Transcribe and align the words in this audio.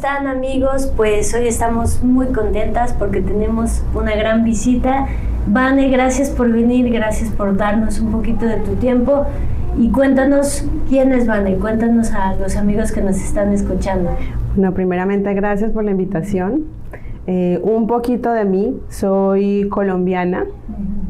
están 0.00 0.26
amigos? 0.28 0.90
Pues 0.96 1.34
hoy 1.34 1.46
estamos 1.46 2.02
muy 2.02 2.28
contentas 2.28 2.94
porque 2.94 3.20
tenemos 3.20 3.82
una 3.92 4.16
gran 4.16 4.44
visita. 4.44 5.06
Vane, 5.46 5.90
gracias 5.90 6.30
por 6.30 6.50
venir, 6.50 6.90
gracias 6.90 7.28
por 7.28 7.54
darnos 7.54 8.00
un 8.00 8.10
poquito 8.10 8.46
de 8.46 8.56
tu 8.56 8.76
tiempo. 8.76 9.26
Y 9.76 9.90
cuéntanos 9.90 10.64
quién 10.88 11.12
es 11.12 11.26
Vane, 11.26 11.56
cuéntanos 11.56 12.12
a 12.12 12.34
los 12.36 12.56
amigos 12.56 12.92
que 12.92 13.02
nos 13.02 13.16
están 13.18 13.52
escuchando. 13.52 14.08
Bueno, 14.56 14.72
primeramente 14.72 15.34
gracias 15.34 15.70
por 15.70 15.84
la 15.84 15.90
invitación. 15.90 16.64
Eh, 17.26 17.60
un 17.62 17.86
poquito 17.86 18.32
de 18.32 18.46
mí, 18.46 18.80
soy 18.88 19.68
colombiana, 19.68 20.46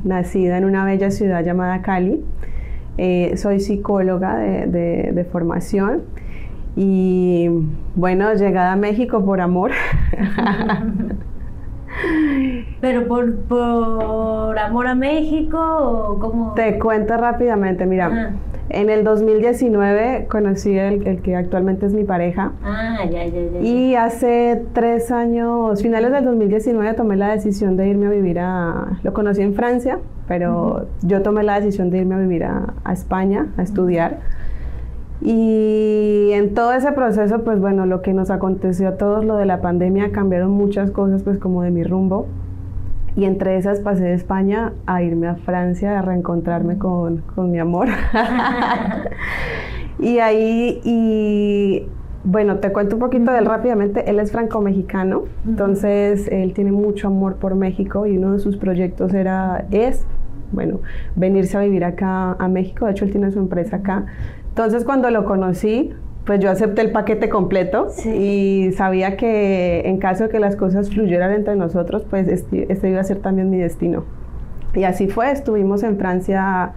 nacida 0.03 0.59
en 0.59 0.65
una 0.65 0.85
bella 0.85 1.13
ciudad 1.13 1.45
llamada 1.45 1.81
Cali. 1.83 2.25
Eh, 2.99 3.37
soy 3.37 3.61
psicóloga 3.61 4.37
de, 4.37 5.13
de 5.13 5.25
formación 5.31 6.03
y 6.77 7.49
bueno, 7.95 8.33
llegada 8.35 8.73
a 8.73 8.77
México 8.77 9.25
por 9.25 9.41
amor. 9.41 9.73
¿Pero 12.81 13.07
por, 13.09 13.37
por 13.43 14.59
amor 14.59 14.87
a 14.87 14.95
México 14.95 15.59
o 15.59 16.19
cómo? 16.19 16.55
Te 16.55 16.79
cuento 16.79 17.17
rápidamente, 17.17 17.85
mira. 17.87 18.35
En 18.71 18.89
el 18.89 19.03
2019 19.03 20.29
conocí 20.31 20.79
el, 20.79 21.05
el, 21.05 21.21
que 21.23 21.35
actualmente 21.35 21.87
es 21.87 21.93
mi 21.93 22.05
pareja. 22.05 22.53
Ah, 22.63 22.99
ya, 23.05 23.27
ya, 23.27 23.41
ya. 23.53 23.61
Y 23.61 23.97
hace 23.97 24.63
tres 24.73 25.11
años, 25.11 25.83
finales 25.83 26.13
del 26.13 26.25
2019, 26.25 26.95
tomé 26.95 27.17
la 27.17 27.33
decisión 27.33 27.77
de 27.77 27.89
irme 27.89 28.07
a 28.07 28.11
vivir 28.11 28.39
a... 28.39 29.01
Lo 29.03 29.13
conocí 29.13 29.43
en 29.43 29.55
Francia, 29.55 29.99
pero 30.29 30.87
yo 31.03 31.21
tomé 31.23 31.43
la 31.43 31.59
decisión 31.59 31.91
de 31.91 31.99
irme 31.99 32.15
a 32.15 32.19
vivir 32.19 32.45
a, 32.45 32.75
a 32.85 32.93
España, 32.93 33.49
a 33.57 33.63
estudiar. 33.63 34.21
Y 35.23 36.31
en 36.33 36.55
todo 36.55 36.73
ese 36.73 36.93
proceso, 36.93 37.43
pues 37.45 37.61
bueno, 37.61 37.85
lo 37.87 38.01
que 38.01 38.15
nos 38.15 38.31
aconteció 38.31 38.89
a 38.89 38.97
todos, 38.97 39.25
lo 39.25 39.37
de 39.37 39.47
la 39.47 39.61
pandemia, 39.61 40.13
cambiaron 40.13 40.51
muchas 40.51 40.91
cosas, 40.91 41.23
pues 41.23 41.39
como 41.39 41.63
de 41.63 41.71
mi 41.71 41.85
rumbo. 41.85 42.27
Y 43.17 43.25
entre 43.25 43.57
esas 43.57 43.81
pasé 43.81 44.05
de 44.05 44.15
España 44.15 44.73
a 44.87 45.03
irme 45.03 45.27
a 45.27 45.35
Francia 45.35 45.99
a 45.99 46.03
reencontrarme 46.03 46.79
con, 46.79 47.19
con 47.35 47.51
mi 47.51 47.59
amor. 47.59 47.89
y 49.99 50.19
ahí, 50.19 50.81
y 50.85 51.87
bueno, 52.23 52.57
te 52.57 52.71
cuento 52.73 52.97
un 52.97 53.01
poquito 53.01 53.33
de 53.33 53.39
él 53.39 53.47
rápidamente. 53.47 54.09
Él 54.09 54.21
es 54.21 54.31
franco-mexicano, 54.33 55.25
entonces 55.47 56.29
él 56.29 56.53
tiene 56.53 56.73
mucho 56.73 57.09
amor 57.09 57.37
por 57.37 57.55
México 57.55 58.07
y 58.07 58.19
uno 58.19 58.33
de 58.33 58.39
sus 58.39 58.57
proyectos 58.57 59.15
era, 59.15 59.67
es, 59.71 60.07
bueno, 60.53 60.81
venirse 61.17 61.57
a 61.57 61.61
vivir 61.61 61.85
acá 61.85 62.33
a 62.33 62.49
México. 62.49 62.87
De 62.87 62.93
hecho, 62.93 63.05
él 63.05 63.11
tiene 63.11 63.31
su 63.31 63.39
empresa 63.39 63.77
acá. 63.77 64.05
Entonces 64.51 64.85
cuando 64.85 65.11
lo 65.11 65.25
conocí, 65.25 65.93
pues 66.27 66.41
yo 66.41 66.51
acepté 66.51 66.83
el 66.83 66.93
paquete 66.93 67.29
completo 67.29 67.89
y 68.05 68.71
sabía 68.77 69.17
que 69.17 69.89
en 69.89 69.99
caso 69.99 70.25
de 70.25 70.31
que 70.31 70.39
las 70.39 70.55
cosas 70.57 70.91
fluyeran 70.91 71.33
entre 71.33 71.57
nosotros, 71.57 72.05
pues 72.09 72.29
este, 72.29 72.73
este, 72.73 72.91
iba 72.91 73.01
a 73.01 73.05
ser 73.05 73.19
también 73.19 73.51
mi 73.51 73.59
destino. 73.59 74.05
Y 74.75 74.85
así 74.85 75.09
fue, 75.09 75.33
estuvimos 75.33 75.83
en 75.83 75.97
Francia 75.99 76.73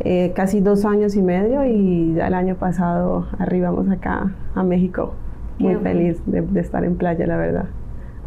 eh, 0.00 0.32
casi 0.34 0.60
dos 0.60 0.84
años 0.84 1.16
y 1.16 1.22
medio 1.22 1.64
y 1.64 2.14
ya 2.14 2.28
el 2.28 2.34
año 2.34 2.54
pasado 2.54 3.26
arribamos 3.38 3.90
acá 3.90 4.32
a 4.54 4.62
México. 4.62 5.14
Muy 5.58 5.76
feliz 5.76 6.20
de, 6.26 6.40
de, 6.40 6.60
estar 6.60 6.84
en 6.84 6.96
playa, 6.96 7.26
la 7.26 7.36
verdad. 7.36 7.66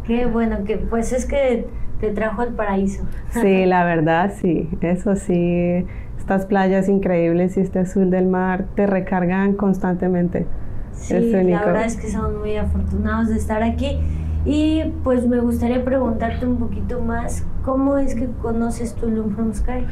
Qué 0.04 0.26
bueno, 0.26 0.64
que 0.64 0.78
pues 0.78 1.12
es 1.12 1.26
que 1.26 1.66
te 2.00 2.10
trajo 2.10 2.42
al 2.42 2.54
paraíso. 2.54 3.04
Sí, 3.30 3.64
la 3.66 3.84
verdad, 3.84 4.32
sí, 4.40 4.68
eso 4.80 5.16
sí 5.16 5.84
estas 6.18 6.44
playas 6.44 6.90
increíbles 6.90 7.56
y 7.56 7.60
este 7.60 7.78
azul 7.78 8.10
del 8.10 8.26
mar 8.26 8.66
te 8.74 8.86
recargan 8.86 9.54
constantemente. 9.54 10.46
Sí, 10.92 11.32
la 11.32 11.64
verdad 11.64 11.86
es 11.86 11.96
que 11.96 12.10
somos 12.10 12.34
muy 12.36 12.56
afortunados 12.56 13.28
de 13.28 13.36
estar 13.36 13.62
aquí. 13.62 13.98
Y 14.44 14.82
pues 15.04 15.26
me 15.26 15.40
gustaría 15.40 15.84
preguntarte 15.84 16.46
un 16.46 16.56
poquito 16.56 17.00
más, 17.00 17.44
¿cómo 17.64 17.98
es 17.98 18.14
que 18.14 18.26
conoces 18.42 18.94
Tulum 18.94 19.34
from 19.34 19.52
Sky? 19.54 19.86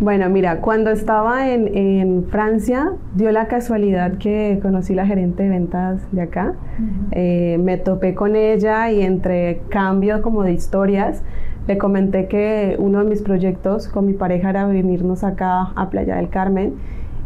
Bueno, 0.00 0.30
mira, 0.30 0.60
cuando 0.60 0.90
estaba 0.90 1.50
en, 1.50 1.76
en, 1.76 2.24
Francia, 2.28 2.92
dio 3.16 3.32
la 3.32 3.48
casualidad 3.48 4.12
que 4.18 4.60
conocí 4.62 4.94
la 4.94 5.04
gerente 5.06 5.42
de 5.42 5.48
ventas 5.48 6.00
de 6.12 6.22
acá. 6.22 6.54
eh, 7.10 7.58
me 7.60 7.78
topé 7.78 8.14
con 8.14 8.36
ella 8.36 8.92
y 8.92 9.02
entre 9.02 9.60
cambio 9.70 10.22
como 10.22 10.44
de 10.44 10.52
historias, 10.52 11.24
le 11.66 11.78
comenté 11.78 12.28
que 12.28 12.76
uno 12.78 13.00
de 13.02 13.10
mis 13.10 13.22
proyectos 13.22 13.88
con 13.88 14.06
mi 14.06 14.12
pareja 14.12 14.50
era 14.50 14.66
venirnos 14.66 15.24
acá 15.24 15.72
a 15.74 15.90
Playa 15.90 16.14
del 16.14 16.28
Carmen. 16.28 16.74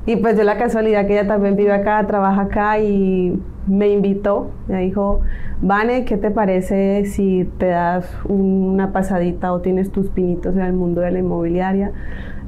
Y 0.06 0.16
pues 0.16 0.38
de 0.38 0.44
la 0.44 0.56
casualidad 0.56 1.06
que 1.06 1.12
ella 1.12 1.28
también 1.28 1.56
vive 1.56 1.72
acá, 1.72 2.04
trabaja 2.06 2.42
acá 2.42 2.78
y 2.78 3.38
me 3.66 3.88
invitó, 3.90 4.50
me 4.66 4.80
dijo, 4.80 5.20
Vane, 5.60 6.04
¿qué 6.04 6.16
te 6.16 6.30
parece 6.32 7.04
si 7.04 7.48
te 7.58 7.66
das 7.66 8.10
una 8.28 8.92
pasadita 8.92 9.52
o 9.52 9.60
tienes 9.60 9.92
tus 9.92 10.08
pinitos 10.08 10.56
en 10.56 10.62
el 10.62 10.72
mundo 10.72 11.02
de 11.02 11.12
la 11.12 11.18
inmobiliaria? 11.20 11.92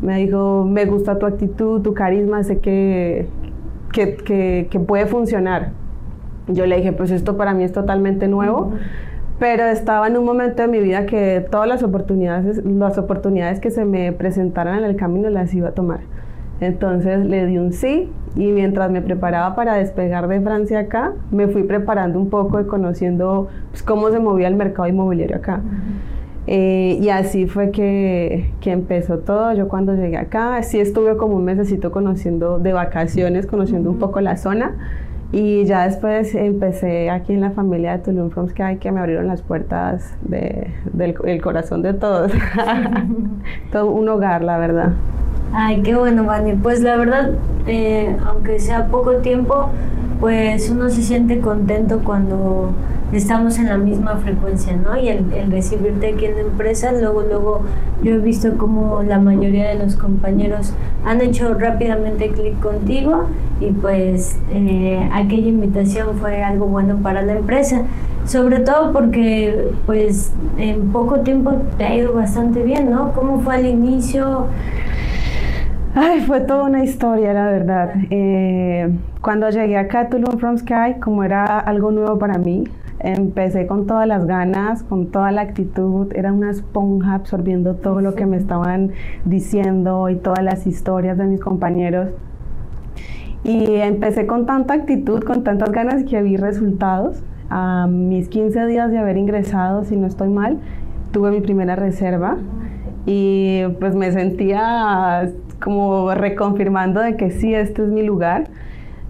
Me 0.05 0.19
dijo, 0.19 0.65
me 0.65 0.85
gusta 0.85 1.19
tu 1.19 1.27
actitud, 1.27 1.81
tu 1.83 1.95
carisma, 1.95 2.45
sé 2.45 2.59
que, 2.59 3.27
que, 3.93 4.17
que, 4.17 4.69
que 4.71 4.81
puede 4.81 5.07
funcionar. 5.07 5.71
Yo 6.47 6.67
le 6.67 6.77
dije, 6.77 6.93
pues 6.93 7.11
esto 7.11 7.37
para 7.37 7.55
mí 7.55 7.65
es 7.65 7.73
totalmente 7.73 8.29
nuevo. 8.29 8.67
Uh 8.67 8.71
-huh 8.73 8.79
pero 9.39 9.65
estaba 9.65 10.07
en 10.07 10.17
un 10.17 10.25
momento 10.25 10.63
de 10.63 10.69
mi 10.69 10.81
vida 10.81 11.07
que 11.07 11.45
todas 11.51 11.67
las 11.67 11.83
oportunidades, 11.83 12.65
las 12.65 12.99
oportunidades 12.99 13.59
que 13.59 13.71
se 13.71 13.85
me 13.85 14.13
presentaran 14.13 14.79
en 14.79 14.85
el 14.85 14.97
camino 14.97 15.29
las 15.29 15.53
iba 15.55 15.71
a 15.71 15.73
tomar. 15.73 16.01
Entonces 16.61 17.25
le 17.25 17.47
di 17.47 17.59
un 17.59 17.73
sí 17.73 18.13
y 18.37 18.53
mientras 18.53 18.91
me 18.91 19.03
preparaba 19.03 19.57
para 19.57 19.75
despegar 19.75 20.29
de 20.29 20.41
Francia 20.41 20.79
acá, 20.79 21.13
me 21.33 21.49
fui 21.49 21.65
preparando 21.65 22.19
un 22.19 22.31
poco 22.31 22.61
y 22.61 22.67
conociendo 22.67 23.49
pues, 23.71 23.83
cómo 23.83 24.11
se 24.11 24.21
movía 24.21 24.47
el 24.47 24.55
mercado 24.55 24.87
inmobiliario 24.87 25.37
acá. 25.37 25.61
Uh 25.63 25.69
-huh. 25.69 26.14
Eh, 26.47 26.99
y 27.01 27.09
así 27.09 27.47
fue 27.47 27.71
que, 27.71 28.51
que, 28.61 28.73
empezó 28.73 29.19
todo. 29.19 29.53
Yo 29.55 29.69
cuando 29.69 29.95
llegué 29.95 30.19
acá, 30.19 30.63
sí 30.63 30.79
estuve 30.79 31.17
como 31.17 31.37
un 31.37 31.45
mesecito 31.45 31.91
conociendo 31.91 32.59
de 32.59 32.73
vacaciones, 32.73 33.47
conociendo 33.47 33.91
uh 33.91 33.93
-huh. 33.93 33.97
un 33.97 34.01
poco 34.01 34.21
la 34.21 34.37
zona 34.37 34.75
y 35.35 35.65
ya 35.65 35.85
después 35.89 36.33
empecé 36.37 37.11
aquí 37.11 37.33
en 37.33 37.41
la 37.41 37.51
familia 37.51 37.97
de 37.97 38.05
Tulum 38.05 38.31
From 38.31 38.49
Sky 38.51 38.77
que 38.79 38.93
me 38.93 39.01
abrieron 39.01 39.27
las 39.27 39.43
puertas 39.43 40.15
de, 40.23 40.69
del 40.93 41.17
el 41.25 41.43
corazón 41.43 41.83
de 41.83 41.93
todos. 41.93 42.31
Todo 43.73 43.91
un 43.91 44.09
hogar, 44.09 44.45
la 44.45 44.59
verdad. 44.59 44.93
Ay, 45.53 45.83
qué 45.83 45.97
bueno, 45.97 46.23
Vani. 46.23 46.53
Pues 46.53 46.83
la 46.83 46.95
verdad, 46.95 47.33
eh, 47.67 48.17
aunque 48.25 48.61
sea 48.61 48.87
poco 48.87 49.17
tiempo, 49.17 49.71
pues 50.21 50.71
uno 50.71 50.89
se 50.89 51.03
siente 51.03 51.41
contento 51.41 52.03
cuando 52.05 52.71
estamos 53.19 53.59
en 53.59 53.67
la 53.67 53.77
misma 53.77 54.17
frecuencia, 54.17 54.77
¿no? 54.77 54.97
Y 54.97 55.09
el, 55.09 55.33
el, 55.33 55.51
recibirte 55.51 56.15
aquí 56.15 56.27
en 56.27 56.35
la 56.35 56.41
empresa, 56.43 56.93
luego, 56.93 57.23
luego 57.23 57.63
yo 58.03 58.15
he 58.15 58.19
visto 58.19 58.57
como 58.57 59.03
la 59.03 59.19
mayoría 59.19 59.69
de 59.69 59.77
los 59.77 59.97
compañeros 59.97 60.73
han 61.05 61.21
hecho 61.21 61.55
rápidamente 61.55 62.31
clic 62.31 62.59
contigo 62.61 63.27
y 63.61 63.71
pues 63.73 64.39
eh, 64.53 65.09
aquella 65.13 65.49
invitación 65.49 66.17
fue 66.19 66.43
algo 66.43 66.67
bueno 66.67 66.97
para 66.97 67.23
la 67.23 67.35
empresa, 67.35 67.83
sobre 68.25 68.61
todo 68.61 68.93
porque 68.93 69.71
pues 69.87 70.33
en 70.59 70.93
poco 70.93 71.21
tiempo 71.21 71.53
te 71.77 71.85
ha 71.85 71.95
ido 71.95 72.15
bastante 72.15 72.63
bien, 72.63 72.91
¿no? 72.91 73.13
¿Cómo 73.13 73.41
fue 73.41 73.57
al 73.57 73.67
inicio? 73.67 74.47
Ay, 75.95 76.23
fue 76.23 76.41
toda 76.41 76.65
una 76.65 76.83
historia, 76.83 77.33
la 77.33 77.47
verdad. 77.47 77.93
Eh, 78.11 78.91
cuando 79.21 79.49
llegué 79.51 79.77
acá 79.77 80.01
a 80.01 80.09
Tulum 80.09 80.39
From 80.39 80.59
Sky, 80.59 80.99
como 81.01 81.23
era 81.23 81.61
algo 81.61 81.93
nuevo 81.93 82.19
para 82.19 82.37
mí, 82.37 82.65
empecé 83.01 83.67
con 83.67 83.87
todas 83.87 84.07
las 84.07 84.27
ganas, 84.27 84.83
con 84.83 85.07
toda 85.07 85.31
la 85.33 85.43
actitud, 85.43 86.13
era 86.15 86.33
una 86.33 86.51
esponja 86.51 87.15
absorbiendo 87.15 87.75
todo 87.75 88.01
lo 88.01 88.15
que 88.15 88.27
me 88.27 88.37
estaban 88.37 88.93
diciendo 89.25 90.09
y 90.09 90.17
todas 90.17 90.43
las 90.43 90.67
historias 90.67 91.19
de 91.19 91.25
mis 91.25 91.41
compañeros. 91.41 92.11
Y 93.43 93.75
empecé 93.77 94.27
con 94.27 94.47
tanta 94.47 94.75
actitud, 94.75 95.23
con 95.23 95.45
tantas 95.45 95.71
ganas 95.71 96.05
que 96.05 96.23
vi 96.23 96.37
resultados. 96.37 97.23
A 97.51 97.87
mis 97.87 98.29
15 98.29 98.67
días 98.67 98.91
de 98.91 98.99
haber 98.99 99.19
ingresado, 99.19 99.85
si 99.85 99.97
no 99.97 100.07
estoy 100.07 100.31
mal, 100.31 100.59
tuve 101.13 101.31
mi 101.31 101.41
primera 101.41 101.77
reserva 101.77 102.39
y 103.07 103.63
pues 103.81 103.95
me 103.95 104.13
sentía 104.13 105.31
como 105.63 106.15
reconfirmando 106.15 107.01
de 107.01 107.17
que 107.17 107.31
sí, 107.31 107.55
este 107.55 107.83
es 107.83 107.89
mi 107.89 108.03
lugar. 108.03 108.49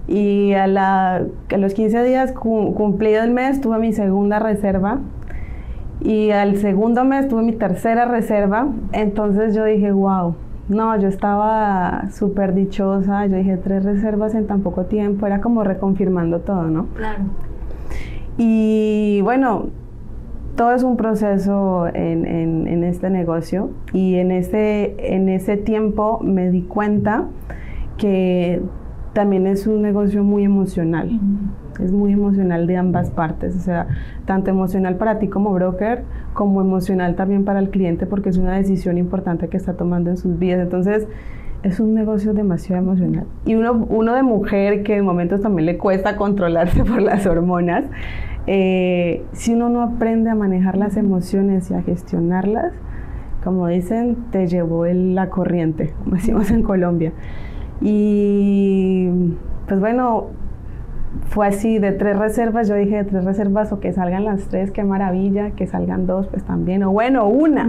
Y 0.07 0.53
a, 0.53 0.67
la, 0.67 1.25
a 1.51 1.57
los 1.57 1.75
15 1.75 2.05
días 2.05 2.33
cumplido 2.33 3.23
el 3.23 3.31
mes 3.31 3.61
tuve 3.61 3.79
mi 3.79 3.93
segunda 3.93 4.39
reserva 4.39 5.01
y 6.01 6.31
al 6.31 6.59
segundo 6.59 7.05
mes 7.05 7.29
tuve 7.29 7.43
mi 7.43 7.53
tercera 7.53 8.05
reserva. 8.05 8.69
Entonces 8.93 9.55
yo 9.55 9.65
dije, 9.65 9.91
wow, 9.93 10.35
no, 10.69 10.99
yo 10.99 11.09
estaba 11.09 12.11
súper 12.11 12.55
dichosa. 12.55 13.27
Yo 13.27 13.37
dije, 13.37 13.57
tres 13.57 13.85
reservas 13.85 14.35
en 14.35 14.47
tan 14.47 14.61
poco 14.61 14.85
tiempo. 14.85 15.27
Era 15.27 15.41
como 15.41 15.65
reconfirmando 15.65 16.41
todo, 16.41 16.65
¿no? 16.65 16.87
Claro. 16.95 17.25
Y 18.37 19.21
bueno, 19.23 19.69
todo 20.57 20.73
es 20.73 20.83
un 20.83 20.97
proceso 20.97 21.87
en, 21.87 22.27
en, 22.27 22.67
en, 22.67 22.85
este 22.85 23.11
negocio 23.11 23.71
y 23.93 24.17
en 24.17 24.31
ese, 24.31 24.95
en 24.99 25.29
ese 25.29 25.57
tiempo 25.57 26.21
me 26.23 26.51
di 26.51 26.63
cuenta 26.63 27.25
que 27.97 28.61
también 29.15 29.47
es 29.47 29.67
un 29.67 29.81
negocio 29.81 30.23
muy 30.23 30.45
emocional. 30.45 31.19
es 31.81 31.91
muy 31.91 32.13
emocional 32.13 32.67
de 32.67 32.77
ambas 32.77 33.11
partes, 33.11 33.57
o 33.57 33.61
sea, 33.61 33.87
tanto 34.27 34.51
emocional 34.51 34.97
para 34.97 35.19
ti 35.19 35.29
como 35.29 35.53
broker, 35.53 36.03
como 36.35 36.61
emocional 36.61 37.17
también 37.17 37.45
para 37.45 37.61
el 37.61 37.71
cliente, 37.71 38.07
porque 38.07 38.29
es 38.29 38.37
una 38.37 38.57
decisión 38.57 38.99
importante 38.99 39.49
que 39.49 39.57
está 39.57 39.75
tomando 39.75 40.11
en 40.11 40.17
sus 40.17 40.39
vidas. 40.39 40.61
Entonces, 40.61 41.09
es 41.63 41.81
un 41.81 41.95
negocio 41.95 42.35
demasiado 42.35 42.83
emocional. 42.83 43.27
Y 43.47 43.55
uno, 43.55 43.87
uno 43.89 44.15
de 44.15 44.23
mujer 44.23 44.83
que 44.83 44.97
en 44.97 45.05
momentos 45.05 45.41
también 45.41 45.67
le 45.67 45.79
cuesta 45.79 46.17
controlarse 46.17 46.85
por 46.85 47.01
las 47.01 47.27
hormonas, 47.27 47.85
eh, 48.47 49.25
si 49.33 49.55
uno 49.55 49.71
no 49.71 49.81
aprende 49.83 50.29
a 50.31 50.35
manejar 50.35 50.77
las 50.77 50.97
emociones 50.97 51.71
y 51.71 51.75
a 51.75 51.83
gestionarlas, 51.83 52.73
como 53.43 53.69
dicen, 53.69 54.17
te 54.31 54.47
llevó 54.47 54.87
la 54.87 55.29
corriente, 55.31 55.93
como 56.03 56.17
decimos 56.17 56.51
en 56.51 56.63
Colombia. 56.63 57.13
Y 57.81 59.09
pues 59.67 59.81
bueno, 59.81 60.27
fue 61.27 61.47
así, 61.47 61.79
de 61.79 61.93
tres 61.93 62.19
reservas, 62.19 62.69
yo 62.69 62.75
dije 62.75 62.97
de 62.97 63.05
tres 63.05 63.25
reservas 63.25 63.73
o 63.73 63.81
que 63.81 63.93
salgan 63.93 64.25
las 64.25 64.43
tres, 64.49 64.71
qué 64.71 64.85
maravilla, 64.85 65.51
que 65.53 65.67
salgan 65.67 66.07
dos, 66.07 66.27
pues 66.29 66.45
también, 66.45 66.83
o 66.83 66.91
bueno, 66.91 67.27
una. 67.27 67.69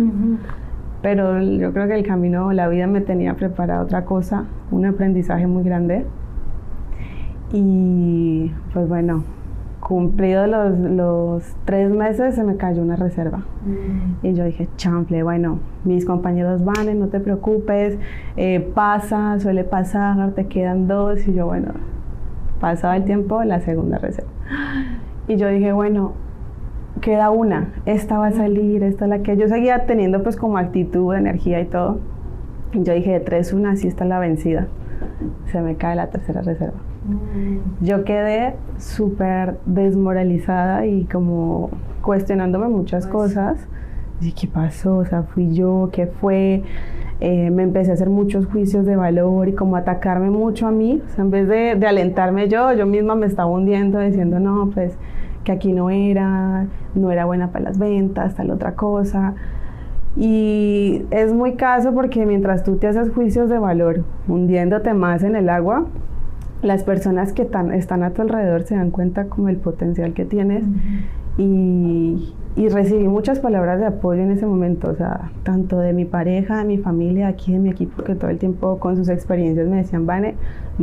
Pero 1.01 1.41
yo 1.41 1.71
creo 1.71 1.87
que 1.87 1.95
el 1.95 2.05
camino, 2.05 2.51
la 2.51 2.67
vida 2.67 2.87
me 2.87 3.01
tenía 3.01 3.35
preparada 3.35 3.81
otra 3.81 4.05
cosa, 4.05 4.45
un 4.71 4.85
aprendizaje 4.85 5.47
muy 5.47 5.63
grande. 5.63 6.05
Y 7.53 8.51
pues 8.73 8.87
bueno, 8.89 9.23
cumplido 9.87 10.47
los, 10.47 10.79
los, 10.79 11.55
tres 11.63 11.91
meses 11.91 12.33
se 12.33 12.43
me 12.43 12.57
cayó 12.57 12.81
una 12.81 12.95
reserva. 12.95 13.43
Mm. 13.65 14.25
Y 14.25 14.33
yo 14.33 14.43
dije, 14.43 14.67
chanfle, 14.77 15.21
bueno, 15.21 15.59
mis 15.83 16.05
compañeros 16.05 16.65
van, 16.65 16.97
no 16.97 17.09
te 17.09 17.19
preocupes, 17.19 17.99
eh, 18.35 18.67
pasa, 18.73 19.39
suele 19.39 19.63
pasar, 19.63 20.31
te 20.31 20.47
quedan 20.47 20.87
dos. 20.87 21.27
Y 21.27 21.35
yo, 21.35 21.45
bueno, 21.45 21.67
pasaba 22.59 22.97
el 22.97 23.05
tiempo, 23.05 23.43
la 23.43 23.59
segunda 23.59 23.99
reserva. 23.99 24.31
Y 25.27 25.35
yo 25.35 25.49
dije, 25.49 25.71
bueno, 25.71 26.13
queda 27.01 27.29
una, 27.29 27.71
esta 27.85 28.17
va 28.17 28.27
a 28.27 28.31
salir, 28.31 28.81
esta 28.81 29.05
es 29.05 29.09
la 29.09 29.19
que 29.19 29.37
yo 29.37 29.47
seguía 29.47 29.85
teniendo 29.85 30.23
pues 30.23 30.35
como 30.35 30.57
actitud, 30.57 31.13
energía 31.13 31.61
y 31.61 31.65
todo. 31.65 31.99
Y 32.73 32.81
yo 32.81 32.93
dije, 32.95 33.11
de 33.11 33.19
tres, 33.19 33.53
una, 33.53 33.73
así 33.73 33.87
está 33.87 34.03
la 34.03 34.17
vencida. 34.17 34.65
Se 35.51 35.61
me 35.61 35.75
cae 35.75 35.95
la 35.95 36.09
tercera 36.09 36.41
reserva. 36.41 36.79
Yo 37.81 38.03
quedé 38.03 38.55
súper 38.77 39.57
desmoralizada 39.65 40.85
y 40.85 41.05
como 41.05 41.69
cuestionándome 42.01 42.67
muchas 42.67 43.07
pues 43.07 43.33
cosas. 43.33 43.67
Y 44.21 44.31
¿qué 44.31 44.47
pasó? 44.47 44.97
O 44.97 45.05
sea, 45.05 45.23
fui 45.23 45.53
yo, 45.53 45.89
¿qué 45.91 46.07
fue? 46.07 46.63
Eh, 47.19 47.49
me 47.51 47.63
empecé 47.63 47.91
a 47.91 47.93
hacer 47.93 48.09
muchos 48.09 48.45
juicios 48.45 48.85
de 48.85 48.95
valor 48.95 49.47
y 49.47 49.53
como 49.53 49.75
atacarme 49.75 50.29
mucho 50.29 50.67
a 50.67 50.71
mí. 50.71 51.01
O 51.05 51.09
sea, 51.09 51.23
en 51.23 51.31
vez 51.31 51.47
de, 51.47 51.75
de 51.75 51.87
alentarme 51.87 52.47
yo, 52.47 52.73
yo 52.73 52.85
misma 52.85 53.15
me 53.15 53.25
estaba 53.25 53.49
hundiendo 53.49 53.99
diciendo, 53.99 54.39
no, 54.39 54.69
pues 54.73 54.97
que 55.43 55.51
aquí 55.51 55.71
no 55.71 55.89
era, 55.89 56.65
no 56.95 57.11
era 57.11 57.25
buena 57.25 57.51
para 57.51 57.65
las 57.65 57.77
ventas, 57.77 58.35
tal 58.35 58.51
otra 58.51 58.73
cosa. 58.73 59.35
Y 60.17 61.03
es 61.11 61.33
muy 61.33 61.53
caso 61.53 61.93
porque 61.93 62.25
mientras 62.25 62.63
tú 62.63 62.77
te 62.77 62.87
haces 62.87 63.11
juicios 63.11 63.49
de 63.49 63.59
valor, 63.59 64.03
hundiéndote 64.27 64.93
más 64.93 65.23
en 65.23 65.35
el 65.35 65.49
agua, 65.49 65.85
las 66.65 66.83
personas 66.83 67.31
que 67.31 67.47
están 67.73 68.03
a 68.03 68.11
tu 68.11 68.21
alrededor 68.23 68.63
se 68.63 68.75
dan 68.75 68.91
cuenta 68.91 69.25
como 69.25 69.49
el 69.49 69.57
potencial 69.57 70.13
que 70.13 70.25
tienes 70.25 70.63
y, 71.37 72.33
y, 72.55 72.69
recibí 72.69 73.07
muchas 73.07 73.39
palabras 73.39 73.79
de 73.79 73.85
apoyo 73.85 74.21
en 74.21 74.31
ese 74.31 74.45
momento, 74.45 74.89
o 74.89 74.95
sea, 74.95 75.31
tanto 75.43 75.79
de 75.79 75.93
mi 75.93 76.05
pareja, 76.05 76.57
de 76.57 76.63
mi 76.63 76.77
familia, 76.77 77.27
aquí 77.27 77.51
de 77.51 77.59
mi 77.59 77.69
equipo, 77.69 78.03
que 78.03 78.15
todo 78.15 78.31
el 78.31 78.39
tiempo 78.39 78.79
con 78.79 78.95
sus 78.95 79.09
experiencias 79.09 79.67
me 79.67 79.77
decían, 79.77 80.05
Vane, 80.05 80.35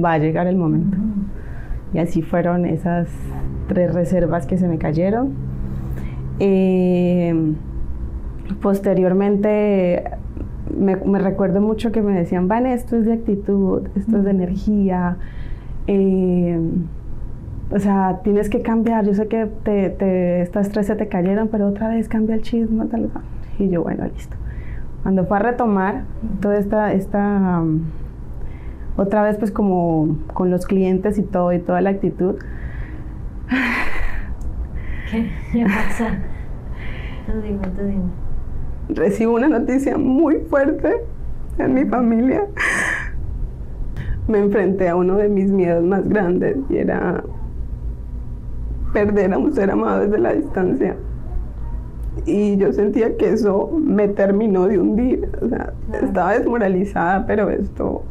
va 0.02 0.12
a 0.12 0.18
llegar 0.18 0.46
el 0.46 0.56
momento. 0.56 0.98
Y 1.94 1.98
así 1.98 2.22
fueron 2.22 2.66
esas 2.66 3.08
tres 3.66 3.94
reservas 3.94 4.46
que 4.46 4.58
se 4.58 4.68
me 4.68 4.78
cayeron. 4.78 5.30
Eh, 6.38 7.54
posteriormente 8.60 10.04
me, 10.78 10.96
me, 10.96 11.18
recuerdo 11.18 11.60
mucho 11.60 11.92
que 11.92 12.02
me 12.02 12.12
decían, 12.12 12.46
Vane, 12.46 12.74
esto 12.74 12.96
es 12.96 13.06
de 13.06 13.14
actitud, 13.14 13.88
esto 13.96 14.18
es 14.18 14.24
de 14.24 14.30
energía, 14.30 15.16
eh, 15.86 16.60
o 17.70 17.78
sea, 17.78 18.20
tienes 18.22 18.50
que 18.50 18.60
cambiar. 18.62 19.06
Yo 19.06 19.14
sé 19.14 19.28
que 19.28 19.46
te, 19.46 20.42
estas 20.42 20.70
tres 20.70 20.86
se 20.86 20.96
te 20.96 21.08
cayeron, 21.08 21.48
pero 21.48 21.68
otra 21.68 21.88
vez 21.88 22.08
cambia 22.08 22.34
el 22.36 22.42
chisme, 22.42 22.86
tal, 22.86 23.10
Y 23.58 23.68
yo, 23.70 23.82
bueno, 23.82 24.04
listo. 24.06 24.36
Cuando 25.02 25.24
fue 25.24 25.38
a 25.38 25.40
retomar 25.40 26.04
toda 26.40 26.58
esta, 26.58 26.92
esta 26.92 27.60
um, 27.60 27.80
otra 28.96 29.22
vez 29.22 29.36
pues 29.38 29.50
como 29.50 30.18
con 30.34 30.50
los 30.50 30.66
clientes 30.66 31.18
y 31.18 31.22
todo 31.22 31.52
y 31.52 31.58
toda 31.58 31.80
la 31.80 31.90
actitud. 31.90 32.36
¿Qué, 35.10 35.30
¿Qué 35.52 35.64
pasa? 35.64 36.18
Tú 37.26 37.40
dime, 37.40 37.66
tú 37.68 37.84
dime. 37.84 38.10
Recibo 38.90 39.34
una 39.34 39.48
noticia 39.48 39.96
muy 39.96 40.40
fuerte 40.50 41.04
en 41.58 41.74
mi 41.74 41.84
familia 41.84 42.46
me 44.32 44.38
enfrenté 44.38 44.88
a 44.88 44.96
uno 44.96 45.16
de 45.18 45.28
mis 45.28 45.50
miedos 45.50 45.84
más 45.84 46.08
grandes 46.08 46.56
y 46.70 46.78
era 46.78 47.22
perder 48.92 49.34
a 49.34 49.38
un 49.38 49.52
ser 49.52 49.70
amado 49.70 50.00
desde 50.00 50.18
la 50.18 50.32
distancia. 50.32 50.96
Y 52.26 52.56
yo 52.56 52.72
sentía 52.72 53.16
que 53.16 53.30
eso 53.30 53.70
me 53.78 54.08
terminó 54.08 54.66
de 54.66 54.78
hundir. 54.78 55.30
O 55.40 55.48
sea, 55.48 55.72
estaba 56.02 56.32
desmoralizada, 56.32 57.26
pero 57.26 57.50
esto. 57.50 58.02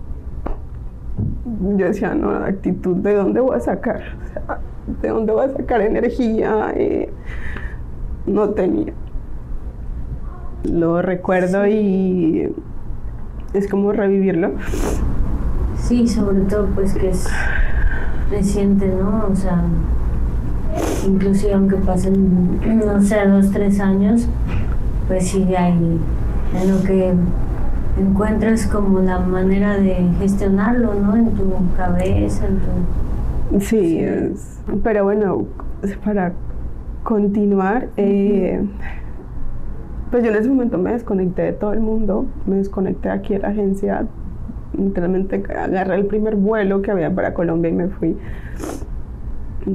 Yo 1.78 1.86
decía, 1.86 2.16
no, 2.16 2.32
la 2.32 2.48
actitud, 2.48 2.98
¿de 2.98 3.16
dónde 3.16 3.40
voy 3.40 3.56
a 3.56 3.60
sacar? 3.60 4.02
O 4.24 4.34
sea, 4.34 4.60
¿de 5.02 5.10
dónde 5.10 5.34
voy 5.34 5.46
a 5.46 5.50
sacar 5.50 5.82
energía? 5.82 6.74
Eh, 6.76 7.10
no 8.26 8.50
tenía. 8.52 8.94
Lo 10.64 11.02
recuerdo 11.02 11.68
y 11.68 12.54
es 13.54 13.68
como 13.68 13.92
revivirlo. 13.92 14.52
Sí, 15.82 16.08
sobre 16.08 16.42
todo 16.42 16.68
pues 16.76 16.94
que 16.94 17.10
es 17.10 17.28
reciente, 18.30 18.88
¿no? 18.88 19.28
O 19.32 19.36
sea, 19.36 19.64
inclusive 21.06 21.54
aunque 21.54 21.76
pasen, 21.78 22.60
no 22.86 23.02
sé, 23.02 23.26
dos, 23.28 23.52
tres 23.52 23.80
años, 23.80 24.28
pues 25.08 25.28
sigue 25.28 25.58
ahí 25.58 26.00
en 26.62 26.72
lo 26.72 26.84
que 26.84 27.14
encuentras 28.00 28.68
como 28.68 29.00
la 29.00 29.20
manera 29.20 29.78
de 29.78 30.08
gestionarlo, 30.20 30.94
¿no? 30.94 31.16
En 31.16 31.32
tu 31.32 31.52
cabeza, 31.76 32.46
en 32.48 32.60
tu... 32.60 33.60
Sí, 33.60 34.02
pero 34.84 35.04
bueno, 35.04 35.46
para 36.06 36.32
continuar, 37.04 37.90
eh, 37.98 38.64
pues 40.10 40.24
yo 40.24 40.30
en 40.30 40.38
ese 40.38 40.48
momento 40.48 40.78
me 40.78 40.94
desconecté 40.94 41.42
de 41.42 41.54
todo 41.54 41.74
el 41.74 41.82
mundo, 41.82 42.26
me 42.46 42.58
desconecté 42.58 43.10
aquí 43.10 43.34
en 43.34 43.42
la 43.42 43.50
agencia 43.50 44.06
literalmente 44.78 45.44
agarré 45.56 45.96
el 45.96 46.06
primer 46.06 46.36
vuelo 46.36 46.82
que 46.82 46.92
había 46.92 47.14
para 47.14 47.34
Colombia 47.34 47.70
y 47.70 47.74
me 47.74 47.88
fui. 47.88 48.18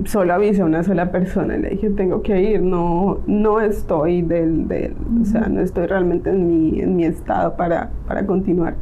Solo 0.05 0.35
avisé 0.35 0.63
a 0.63 0.65
una 0.65 0.83
sola 0.83 1.13
persona, 1.13 1.57
le 1.57 1.71
dije, 1.71 1.91
tengo 1.91 2.21
que 2.23 2.43
ir, 2.43 2.61
no, 2.61 3.21
no 3.29 3.61
estoy 3.61 4.23
del, 4.23 4.67
del 4.67 4.95
o 5.23 5.25
sea, 5.25 5.43
no 5.49 5.61
estoy 5.61 5.87
realmente 5.87 6.31
en 6.31 6.49
mi, 6.49 6.81
en 6.81 6.97
mi 6.97 7.05
estado 7.05 7.57
para, 7.57 7.91
para 8.09 8.27
continuar. 8.27 8.75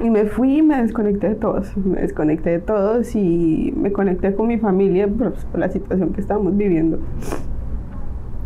Y 0.00 0.08
me 0.08 0.24
fui 0.24 0.58
y 0.58 0.62
me 0.62 0.80
desconecté 0.80 1.28
de 1.28 1.34
todos, 1.34 1.76
me 1.76 2.00
desconecté 2.00 2.50
de 2.50 2.58
todos 2.60 3.14
y 3.14 3.74
me 3.76 3.92
conecté 3.92 4.34
con 4.34 4.48
mi 4.48 4.58
familia 4.58 5.06
por, 5.06 5.34
por 5.34 5.60
la 5.60 5.68
situación 5.68 6.14
que 6.14 6.22
estábamos 6.22 6.56
viviendo. 6.56 6.98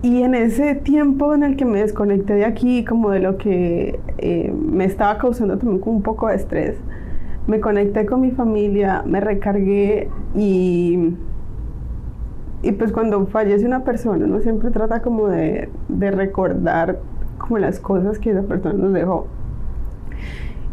Y 0.07 0.23
en 0.23 0.37
ese 0.37 0.77
tiempo 0.77 1.35
en 1.35 1.43
el 1.43 1.57
que 1.57 1.65
me 1.65 1.81
desconecté 1.81 2.35
de 2.35 2.45
aquí, 2.45 2.85
como 2.85 3.11
de 3.11 3.19
lo 3.19 3.39
que 3.39 3.99
eh, 4.19 4.55
me 4.55 4.85
estaba 4.85 5.19
causando 5.19 5.59
también 5.59 5.81
como 5.81 5.97
un 5.97 6.03
poco 6.05 6.29
de 6.29 6.37
estrés, 6.37 6.77
me 7.49 7.59
conecté 7.59 8.07
con 8.07 8.21
mi 8.21 8.31
familia, 8.31 9.03
me 9.05 9.19
recargué 9.19 10.09
y, 10.37 11.13
y 12.63 12.71
pues 12.71 12.93
cuando 12.93 13.27
fallece 13.27 13.67
una 13.67 13.83
persona, 13.83 14.27
uno 14.27 14.39
siempre 14.43 14.71
trata 14.71 15.03
como 15.03 15.27
de, 15.27 15.71
de 15.89 16.11
recordar 16.13 17.01
como 17.39 17.59
las 17.59 17.81
cosas 17.81 18.21
que 18.21 18.31
esa 18.31 18.43
persona 18.43 18.75
nos 18.75 18.93
dejó. 18.93 19.27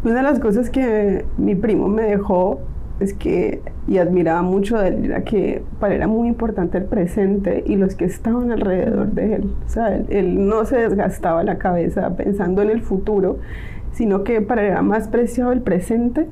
Una 0.04 0.14
de 0.14 0.22
las 0.22 0.40
cosas 0.40 0.70
que 0.70 1.26
mi 1.38 1.56
primo 1.56 1.88
me 1.88 2.04
dejó 2.04 2.60
es 3.04 3.14
que, 3.14 3.62
y 3.88 3.98
admiraba 3.98 4.42
mucho 4.42 4.78
de 4.78 4.88
él, 4.88 5.06
era 5.06 5.24
que 5.24 5.62
para 5.80 5.94
él 5.94 6.02
era 6.02 6.08
muy 6.08 6.28
importante 6.28 6.78
el 6.78 6.86
presente 6.86 7.64
y 7.68 7.76
los 7.76 7.96
que 7.96 8.06
estaban 8.06 8.52
alrededor 8.52 9.12
de 9.12 9.36
él. 9.36 9.54
O 9.66 9.70
sea, 9.70 9.96
él, 9.96 10.48
no 10.48 10.66
se 10.66 10.78
desgastaba 10.78 11.44
la 11.44 11.58
cabeza 11.58 12.16
pensando 12.16 12.62
en 12.62 12.70
el 12.70 12.82
futuro, 12.82 13.38
sino 13.92 14.24
que 14.24 14.42
para 14.42 14.62
él 14.62 14.72
era 14.72 14.82
más 14.82 15.08
preciado 15.08 15.52
el 15.52 15.62
presente. 15.62 16.28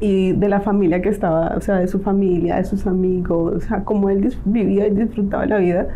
Y 0.00 0.32
de 0.32 0.48
la 0.48 0.60
familia 0.60 1.00
que 1.00 1.10
estaba, 1.10 1.54
o 1.56 1.60
sea, 1.60 1.76
de 1.76 1.86
su 1.86 2.00
familia, 2.00 2.56
de 2.56 2.64
sus 2.64 2.88
amigos, 2.88 3.54
o 3.56 3.60
sea, 3.60 3.84
como 3.84 4.10
él 4.10 4.34
vivía 4.44 4.88
y 4.88 4.90
disfrutaba 4.90 5.46
la 5.46 5.58
vida, 5.58 5.86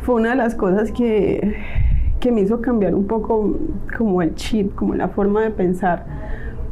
fue 0.00 0.14
una 0.16 0.30
de 0.30 0.36
las 0.36 0.54
cosas 0.54 0.92
que, 0.92 1.56
que 2.20 2.30
me 2.30 2.42
hizo 2.42 2.60
cambiar 2.60 2.94
un 2.94 3.06
poco 3.08 3.58
como 3.96 4.22
el 4.22 4.34
chip, 4.36 4.74
como 4.76 4.94
la 4.94 5.08
forma 5.08 5.42
de 5.42 5.50
pensar 5.50 6.04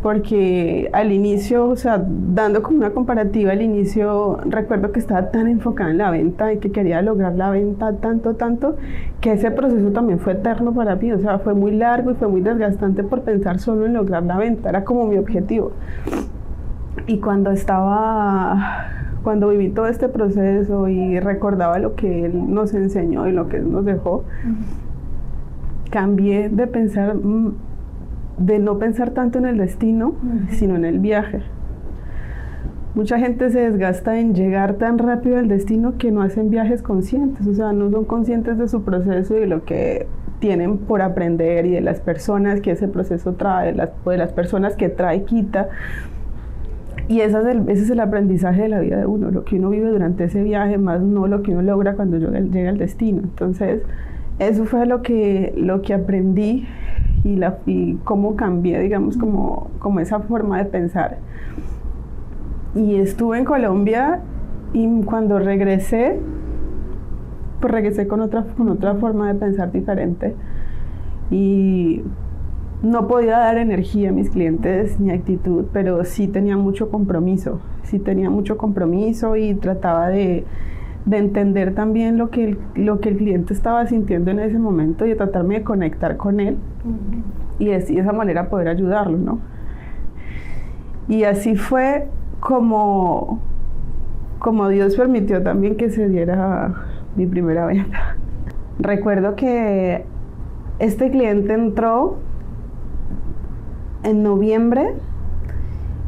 porque 0.06 0.88
al 0.92 1.10
inicio, 1.10 1.66
o 1.68 1.74
sea, 1.74 2.00
dando 2.06 2.62
como 2.62 2.78
una 2.78 2.90
comparativa, 2.90 3.50
al 3.50 3.60
inicio 3.60 4.38
recuerdo 4.44 4.92
que 4.92 5.00
estaba 5.00 5.32
tan 5.32 5.48
enfocada 5.48 5.90
en 5.90 5.98
la 5.98 6.12
venta 6.12 6.52
y 6.52 6.58
que 6.58 6.70
quería 6.70 7.02
lograr 7.02 7.34
la 7.34 7.50
venta 7.50 7.92
tanto, 7.94 8.36
tanto, 8.36 8.76
que 9.20 9.32
ese 9.32 9.50
proceso 9.50 9.90
también 9.90 10.20
fue 10.20 10.34
eterno 10.34 10.72
para 10.72 10.94
mí, 10.94 11.10
o 11.10 11.18
sea, 11.18 11.40
fue 11.40 11.54
muy 11.54 11.72
largo 11.72 12.12
y 12.12 12.14
fue 12.14 12.28
muy 12.28 12.40
desgastante 12.40 13.02
por 13.02 13.22
pensar 13.22 13.58
solo 13.58 13.84
en 13.84 13.94
lograr 13.94 14.22
la 14.22 14.36
venta, 14.38 14.68
era 14.68 14.84
como 14.84 15.08
mi 15.08 15.18
objetivo. 15.18 15.72
Y 17.08 17.18
cuando 17.18 17.50
estaba, 17.50 18.86
cuando 19.24 19.48
viví 19.48 19.70
todo 19.70 19.88
este 19.88 20.08
proceso 20.08 20.86
y 20.86 21.18
recordaba 21.18 21.80
lo 21.80 21.96
que 21.96 22.26
él 22.26 22.54
nos 22.54 22.74
enseñó 22.74 23.26
y 23.26 23.32
lo 23.32 23.48
que 23.48 23.56
él 23.56 23.72
nos 23.72 23.84
dejó, 23.84 24.22
cambié 25.90 26.48
de 26.48 26.68
pensar 26.68 27.16
mm, 27.16 27.65
de 28.38 28.58
no 28.58 28.78
pensar 28.78 29.10
tanto 29.10 29.38
en 29.38 29.46
el 29.46 29.58
destino, 29.58 30.14
sino 30.50 30.76
en 30.76 30.84
el 30.84 30.98
viaje. 30.98 31.42
Mucha 32.94 33.18
gente 33.18 33.50
se 33.50 33.60
desgasta 33.60 34.18
en 34.18 34.34
llegar 34.34 34.74
tan 34.74 34.96
rápido 34.96 35.36
al 35.36 35.48
destino 35.48 35.98
que 35.98 36.10
no 36.10 36.22
hacen 36.22 36.48
viajes 36.48 36.82
conscientes, 36.82 37.46
o 37.46 37.54
sea, 37.54 37.72
no 37.72 37.90
son 37.90 38.06
conscientes 38.06 38.56
de 38.56 38.68
su 38.68 38.84
proceso 38.84 39.36
y 39.36 39.40
de 39.40 39.46
lo 39.46 39.64
que 39.64 40.06
tienen 40.38 40.78
por 40.78 41.02
aprender 41.02 41.66
y 41.66 41.70
de 41.72 41.80
las 41.80 42.00
personas 42.00 42.60
que 42.60 42.70
ese 42.70 42.88
proceso 42.88 43.34
trae, 43.34 43.74
de 43.74 44.16
las 44.16 44.32
personas 44.32 44.76
que 44.76 44.88
trae 44.88 45.24
quita. 45.24 45.68
Y 47.08 47.20
ese 47.20 47.38
es, 47.38 47.44
el, 47.44 47.68
ese 47.68 47.82
es 47.84 47.90
el 47.90 48.00
aprendizaje 48.00 48.62
de 48.62 48.68
la 48.68 48.80
vida 48.80 48.96
de 48.96 49.06
uno, 49.06 49.30
lo 49.30 49.44
que 49.44 49.56
uno 49.56 49.70
vive 49.70 49.90
durante 49.90 50.24
ese 50.24 50.42
viaje, 50.42 50.78
más 50.78 51.00
no 51.02 51.26
lo 51.26 51.42
que 51.42 51.52
uno 51.52 51.62
logra 51.62 51.94
cuando 51.94 52.16
llega, 52.16 52.40
llega 52.40 52.70
al 52.70 52.78
destino. 52.78 53.20
Entonces, 53.22 53.82
eso 54.38 54.64
fue 54.64 54.86
lo 54.86 55.02
que, 55.02 55.52
lo 55.56 55.82
que 55.82 55.94
aprendí 55.94 56.66
y, 57.24 57.36
la, 57.36 57.58
y 57.66 57.94
cómo 58.04 58.36
cambié, 58.36 58.80
digamos, 58.80 59.16
como, 59.16 59.70
como 59.78 60.00
esa 60.00 60.20
forma 60.20 60.58
de 60.58 60.64
pensar. 60.66 61.18
Y 62.74 62.96
estuve 62.96 63.38
en 63.38 63.44
Colombia 63.44 64.20
y 64.72 65.02
cuando 65.02 65.38
regresé, 65.38 66.20
pues 67.60 67.72
regresé 67.72 68.06
con 68.06 68.20
otra, 68.20 68.44
con 68.56 68.68
otra 68.68 68.94
forma 68.96 69.32
de 69.32 69.38
pensar 69.38 69.72
diferente. 69.72 70.34
Y 71.30 72.02
no 72.82 73.08
podía 73.08 73.38
dar 73.38 73.56
energía 73.56 74.10
a 74.10 74.12
mis 74.12 74.30
clientes 74.30 75.00
ni 75.00 75.10
actitud, 75.10 75.64
pero 75.72 76.04
sí 76.04 76.28
tenía 76.28 76.56
mucho 76.56 76.90
compromiso. 76.90 77.60
Sí 77.82 77.98
tenía 77.98 78.30
mucho 78.30 78.58
compromiso 78.58 79.36
y 79.36 79.54
trataba 79.54 80.08
de, 80.08 80.44
de 81.06 81.18
entender 81.18 81.72
también 81.74 82.18
lo 82.18 82.30
que, 82.30 82.44
el, 82.44 82.58
lo 82.74 83.00
que 83.00 83.10
el 83.10 83.16
cliente 83.16 83.54
estaba 83.54 83.86
sintiendo 83.86 84.32
en 84.32 84.40
ese 84.40 84.58
momento 84.58 85.06
y 85.06 85.10
de 85.10 85.14
tratarme 85.14 85.54
de 85.54 85.62
conectar 85.62 86.16
con 86.16 86.40
él 86.40 86.56
y, 87.60 87.66
de, 87.66 87.76
esa 87.76 88.12
manera 88.12 88.50
poder 88.50 88.68
ayudarlo, 88.68 89.16
¿no? 89.16 89.38
Y 91.08 91.22
así 91.22 91.54
fue 91.54 92.08
como, 92.40 93.40
como 94.40 94.68
Dios 94.68 94.96
permitió 94.96 95.42
también 95.44 95.76
que 95.76 95.90
se 95.90 96.08
diera 96.08 96.74
mi 97.14 97.26
primera 97.26 97.66
venta. 97.66 98.16
Recuerdo 98.80 99.36
que 99.36 100.04
este 100.80 101.10
cliente 101.12 101.54
entró 101.54 102.16
en 104.02 104.24
noviembre 104.24 104.94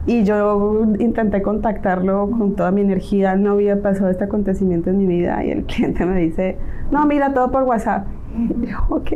y 0.09 0.25
yo 0.25 0.87
intenté 0.99 1.43
contactarlo 1.43 2.31
con 2.31 2.57
toda 2.57 2.71
mi 2.71 2.81
energía, 2.81 3.37
no 3.37 3.53
había 3.53 3.83
pasado 3.83 4.09
este 4.09 4.25
acontecimiento 4.25 4.88
en 4.88 4.97
mi 4.97 5.07
vida 5.07 5.45
y 5.45 5.50
el 5.50 5.65
cliente 5.67 6.07
me 6.07 6.19
dice, 6.19 6.57
no, 6.91 7.07
mira, 7.07 7.35
todo 7.35 7.50
por 7.50 7.62
WhatsApp. 7.65 8.07
Y 8.35 8.67
yo, 8.67 8.79
ok. 8.88 9.12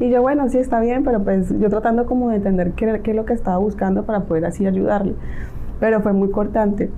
Y 0.00 0.10
yo, 0.10 0.20
bueno, 0.20 0.48
sí 0.48 0.58
está 0.58 0.80
bien, 0.80 1.04
pero 1.04 1.22
pues 1.22 1.48
yo 1.60 1.70
tratando 1.70 2.06
como 2.06 2.28
de 2.28 2.36
entender 2.36 2.72
qué, 2.72 3.00
es 3.04 3.16
lo 3.16 3.24
que 3.24 3.32
estaba 3.32 3.56
buscando 3.58 4.04
para 4.04 4.24
poder 4.24 4.46
así 4.46 4.66
ayudarle. 4.66 5.14
Pero 5.78 6.00
fue 6.00 6.12
muy 6.12 6.30
cortante. 6.30 6.90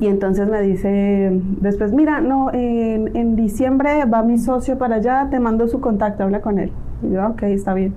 Y 0.00 0.08
entonces 0.08 0.48
me 0.48 0.60
dice 0.60 1.40
después, 1.60 1.92
mira, 1.92 2.20
no, 2.20 2.52
en, 2.52 3.16
en 3.16 3.36
diciembre 3.36 4.04
va 4.06 4.24
mi 4.24 4.38
socio 4.38 4.76
para 4.76 4.96
allá, 4.96 5.28
te 5.30 5.38
mando 5.38 5.68
su 5.68 5.80
contacto, 5.80 6.24
habla 6.24 6.40
con 6.40 6.58
él. 6.58 6.72
Y 7.02 7.12
yo, 7.12 7.26
ok, 7.28 7.44
está 7.44 7.74
bien. 7.74 7.94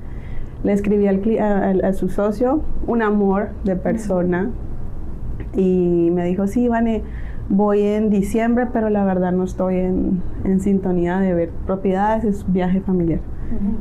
Le 0.66 0.74
escribí 0.74 1.08
al, 1.08 1.86
a, 1.86 1.94
su 1.94 2.10
socio, 2.10 2.62
un 2.88 3.04
amor 3.04 3.50
de 3.64 3.76
persona, 3.76 4.50
y 5.56 6.10
me 6.12 6.26
dijo, 6.26 6.48
sí, 6.48 6.68
Vane, 6.68 7.04
voy 7.50 7.84
en 7.84 8.10
diciembre, 8.10 8.68
pero 8.74 8.90
la 8.90 9.06
verdad 9.06 9.32
no 9.32 9.44
estoy 9.44 9.78
en, 9.78 10.24
en 10.44 10.60
sintonía 10.60 11.20
de 11.20 11.36
ver 11.36 11.50
propiedades, 11.68 12.24
es 12.24 12.52
viaje 12.52 12.82
familiar. 12.82 13.20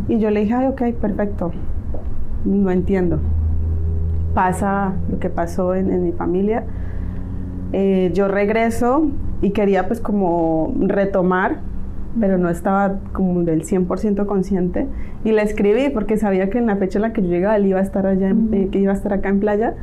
Y 0.09 0.19
yo 0.19 0.31
le 0.31 0.41
dije, 0.41 0.53
ay, 0.53 0.67
ok, 0.67 0.83
perfecto, 1.01 1.53
lo 2.45 2.71
entiendo. 2.71 3.19
Pasa 4.35 4.93
lo 5.11 5.19
que 5.19 5.31
pasó 5.31 5.75
en, 5.75 5.91
en 5.91 6.05
mi 6.05 6.13
familia. 6.13 6.65
Eh, 7.73 8.11
yo 8.13 8.29
regreso 8.29 9.07
y 9.41 9.51
quería 9.51 9.89
pues 9.89 10.01
como 10.01 10.75
retomar 10.81 11.61
pero 12.19 12.39
no 12.39 12.49
estaba 12.49 12.99
como 13.13 13.43
del 13.43 13.65
100% 13.65 14.27
consciente. 14.27 14.87
Y 15.25 15.33
le 15.33 15.43
escribí 15.43 15.91
porque 15.91 16.17
sabía 16.17 16.51
que 16.51 16.59
en 16.59 16.67
la 16.67 16.77
fecha 16.77 16.99
en 16.99 17.03
la 17.03 17.13
que 17.13 17.23
yo 17.23 17.29
llegaba 17.29 17.57
él 17.57 17.67
iba 17.67 17.81
a 17.81 17.83
estar 17.83 18.07
allá, 18.07 18.35
eh, 18.53 18.69
que 18.71 18.79
iba 18.79 18.93
a 18.93 18.97
estar 18.97 19.13
acá 19.13 19.29
en 19.29 19.41
playa. 19.41 19.75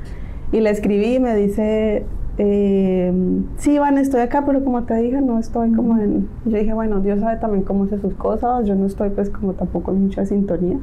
Y 0.52 0.60
le 0.60 0.70
escribí 0.70 1.16
y 1.16 1.20
me 1.20 1.36
dice, 1.36 2.06
eh, 2.38 3.14
sí, 3.58 3.74
Iván, 3.74 3.98
estoy 3.98 4.22
acá, 4.22 4.44
pero 4.46 4.64
como 4.64 4.84
te 4.84 4.96
dije, 4.96 5.22
no 5.22 5.40
estoy 5.40 5.72
como 5.72 5.98
en... 5.98 6.28
Yo 6.46 6.58
dije, 6.58 6.74
bueno, 6.74 7.00
Dios 7.00 7.20
sabe 7.20 7.38
también 7.38 7.64
cómo 7.64 7.86
hace 7.86 8.00
sus 8.00 8.14
cosas, 8.16 8.66
yo 8.66 8.76
no 8.76 8.86
estoy 8.86 9.10
pues 9.10 9.30
como 9.30 9.54
tampoco 9.54 9.92
en 9.92 10.04
mucha 10.04 10.26
sintonía. 10.26 10.78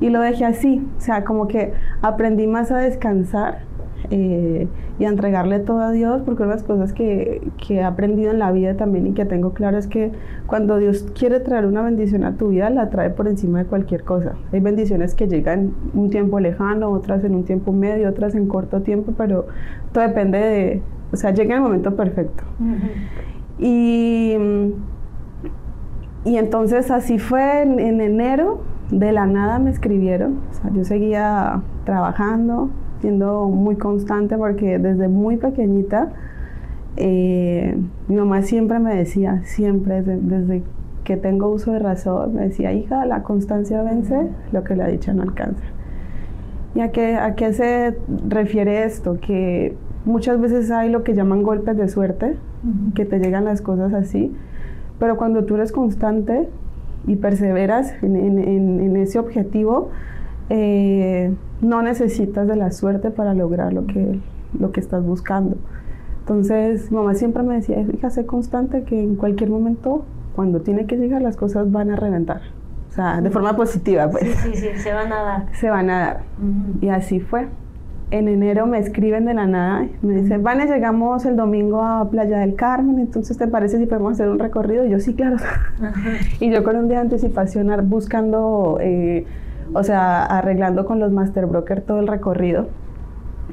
Y 0.00 0.10
lo 0.10 0.20
dejé 0.20 0.44
así, 0.44 0.84
o 0.98 1.00
sea, 1.00 1.24
como 1.24 1.46
que 1.46 1.72
aprendí 2.00 2.46
más 2.46 2.72
a 2.72 2.78
descansar 2.78 3.60
eh, 4.10 4.68
y 4.98 5.04
a 5.04 5.08
entregarle 5.08 5.60
todo 5.60 5.80
a 5.80 5.90
Dios, 5.90 6.22
porque 6.24 6.42
una 6.42 6.52
de 6.52 6.56
las 6.56 6.66
cosas 6.66 6.92
que, 6.92 7.40
que, 7.66 7.76
he 7.76 7.82
aprendido 7.82 8.30
en 8.30 8.38
la 8.38 8.52
vida 8.52 8.74
también 8.76 9.06
y 9.06 9.12
que 9.12 9.24
tengo 9.24 9.52
claro 9.52 9.78
es 9.78 9.86
que 9.86 10.12
cuando 10.46 10.78
Dios 10.78 11.06
quiere 11.18 11.40
traer 11.40 11.66
una 11.66 11.82
bendición 11.82 12.24
a 12.24 12.36
tu 12.36 12.48
vida, 12.48 12.70
la 12.70 12.90
trae 12.90 13.10
por 13.10 13.28
encima 13.28 13.60
de 13.60 13.66
cualquier 13.66 14.04
cosa. 14.04 14.34
Hay 14.52 14.60
bendiciones 14.60 15.14
que 15.14 15.28
llegan 15.28 15.72
un 15.94 16.10
tiempo 16.10 16.40
lejano, 16.40 16.90
otras 16.90 17.24
en 17.24 17.34
un 17.34 17.44
tiempo 17.44 17.72
medio, 17.72 18.08
otras 18.08 18.34
en 18.34 18.46
corto 18.46 18.82
tiempo, 18.82 19.12
pero 19.16 19.46
todo 19.92 20.04
depende 20.04 20.38
de, 20.38 20.82
o 21.12 21.16
sea, 21.16 21.32
llega 21.32 21.54
el 21.54 21.60
momento 21.60 21.94
perfecto. 21.94 22.42
Y, 23.58 24.36
y 26.24 26.36
entonces 26.36 26.90
así 26.90 27.18
fue 27.18 27.62
en, 27.62 27.78
en 27.78 28.00
enero, 28.00 28.60
de 28.90 29.10
la 29.10 29.26
nada 29.26 29.58
me 29.58 29.70
escribieron, 29.70 30.38
o 30.50 30.54
sea, 30.54 30.70
yo 30.72 30.84
seguía 30.84 31.62
trabajando, 31.84 32.70
siendo 33.02 33.48
muy 33.48 33.76
constante 33.76 34.38
porque 34.38 34.78
desde 34.78 35.08
muy 35.08 35.36
pequeñita 35.36 36.12
eh, 36.96 37.76
mi 38.06 38.14
mamá 38.14 38.42
siempre 38.42 38.78
me 38.78 38.94
decía, 38.94 39.42
siempre 39.44 40.02
desde, 40.02 40.62
que 41.04 41.16
tengo 41.16 41.48
uso 41.48 41.72
de 41.72 41.80
razón, 41.80 42.34
me 42.34 42.42
decía, 42.42 42.72
hija, 42.72 43.04
la 43.06 43.24
constancia 43.24 43.82
vence, 43.82 44.28
lo 44.52 44.62
que 44.62 44.76
la 44.76 44.86
dicha 44.86 45.12
no 45.12 45.22
alcanza. 45.22 45.64
¿Y 46.76 46.80
a 46.80 46.92
qué, 46.92 47.16
a 47.16 47.34
qué 47.34 47.52
se 47.52 47.96
refiere 48.28 48.84
esto? 48.84 49.18
Que 49.20 49.76
muchas 50.04 50.40
veces 50.40 50.70
hay 50.70 50.88
lo 50.88 51.02
que 51.02 51.14
llaman 51.14 51.42
golpes 51.42 51.76
de 51.76 51.88
suerte, 51.88 52.36
que 52.94 53.04
te 53.04 53.18
llegan 53.18 53.44
las 53.44 53.62
cosas 53.62 53.92
así, 53.94 54.32
pero 55.00 55.16
cuando 55.16 55.44
tú 55.44 55.56
eres 55.56 55.72
constante 55.72 56.48
y 57.08 57.16
perseveras 57.16 57.94
en, 58.02 58.38
en 58.38 58.96
ese 58.96 59.18
objetivo, 59.18 59.90
eh, 60.50 61.34
no 61.62 61.80
necesitas 61.80 62.46
de 62.46 62.56
la 62.56 62.72
suerte 62.72 63.10
para 63.10 63.32
lograr 63.34 63.72
lo 63.72 63.86
que, 63.86 64.18
lo 64.58 64.72
que 64.72 64.80
estás 64.80 65.02
buscando. 65.02 65.56
Entonces, 66.20 66.90
mi 66.90 66.98
mamá 66.98 67.14
siempre 67.14 67.42
me 67.42 67.54
decía, 67.54 67.80
hija, 67.80 68.10
sé 68.10 68.26
constante 68.26 68.82
que 68.82 69.00
en 69.00 69.16
cualquier 69.16 69.48
momento, 69.50 70.04
cuando 70.34 70.60
tiene 70.60 70.86
que 70.86 70.96
llegar, 70.96 71.22
las 71.22 71.36
cosas 71.36 71.70
van 71.70 71.90
a 71.90 71.96
reventar. 71.96 72.42
O 72.90 72.94
sea, 72.94 73.20
de 73.20 73.30
forma 73.30 73.56
positiva, 73.56 74.10
pues. 74.10 74.24
Sí, 74.36 74.50
sí, 74.54 74.68
sí, 74.74 74.78
se 74.78 74.92
van 74.92 75.12
a 75.12 75.22
dar. 75.22 75.46
Se 75.54 75.70
van 75.70 75.88
a 75.88 75.98
dar. 75.98 76.20
Y 76.80 76.88
así 76.88 77.20
fue. 77.20 77.46
En 78.10 78.28
enero 78.28 78.66
me 78.66 78.78
escriben 78.78 79.24
de 79.24 79.32
la 79.32 79.46
nada, 79.46 79.86
me 80.02 80.20
dicen, 80.20 80.42
Vane, 80.42 80.66
llegamos 80.66 81.24
el 81.24 81.34
domingo 81.34 81.82
a 81.82 82.10
Playa 82.10 82.40
del 82.40 82.56
Carmen, 82.56 82.98
entonces 82.98 83.38
¿te 83.38 83.48
parece 83.48 83.78
si 83.78 83.86
podemos 83.86 84.12
hacer 84.12 84.28
un 84.28 84.38
recorrido? 84.38 84.84
Y 84.84 84.90
yo, 84.90 85.00
sí, 85.00 85.14
claro. 85.14 85.36
y 86.38 86.50
yo 86.50 86.62
con 86.62 86.76
un 86.76 86.88
día 86.88 86.98
de 86.98 87.04
anticipación 87.04 87.70
buscando... 87.88 88.76
Eh, 88.82 89.24
o 89.74 89.82
sea, 89.82 90.24
arreglando 90.24 90.84
con 90.84 90.98
los 90.98 91.12
master 91.12 91.46
broker 91.46 91.82
todo 91.82 92.00
el 92.00 92.06
recorrido. 92.06 92.68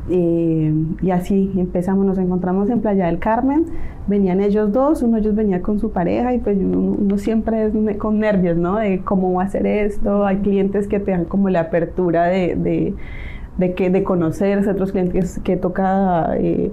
y 0.09 1.11
así 1.11 1.51
empezamos, 1.55 2.05
nos 2.05 2.17
encontramos 2.17 2.69
en 2.69 2.81
Playa 2.81 3.07
del 3.07 3.19
Carmen, 3.19 3.65
venían 4.07 4.41
ellos 4.41 4.71
dos, 4.71 5.03
uno 5.03 5.15
de 5.15 5.21
ellos 5.21 5.35
venía 5.35 5.61
con 5.61 5.79
su 5.79 5.91
pareja 5.91 6.33
y 6.33 6.39
pues 6.39 6.57
uno, 6.57 7.17
siempre 7.17 7.65
es 7.65 7.97
con 7.97 8.19
nervios, 8.19 8.57
¿no? 8.57 8.77
De 8.77 9.01
cómo 9.01 9.33
va 9.33 9.43
a 9.43 9.49
ser 9.49 9.67
esto, 9.67 10.25
hay 10.25 10.37
clientes 10.37 10.87
que 10.87 10.99
te 10.99 11.11
dan 11.11 11.25
como 11.25 11.49
la 11.49 11.61
apertura 11.61 12.25
de, 12.25 12.95
de, 13.57 13.73
que, 13.75 13.89
de 13.89 14.03
conocerse, 14.03 14.71
otros 14.71 14.91
clientes 14.91 15.39
que 15.43 15.57
toca 15.57 16.35
eh, 16.37 16.71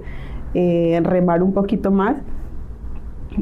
eh, 0.55 0.99
remar 1.03 1.43
un 1.43 1.53
poquito 1.53 1.91
más. 1.91 2.15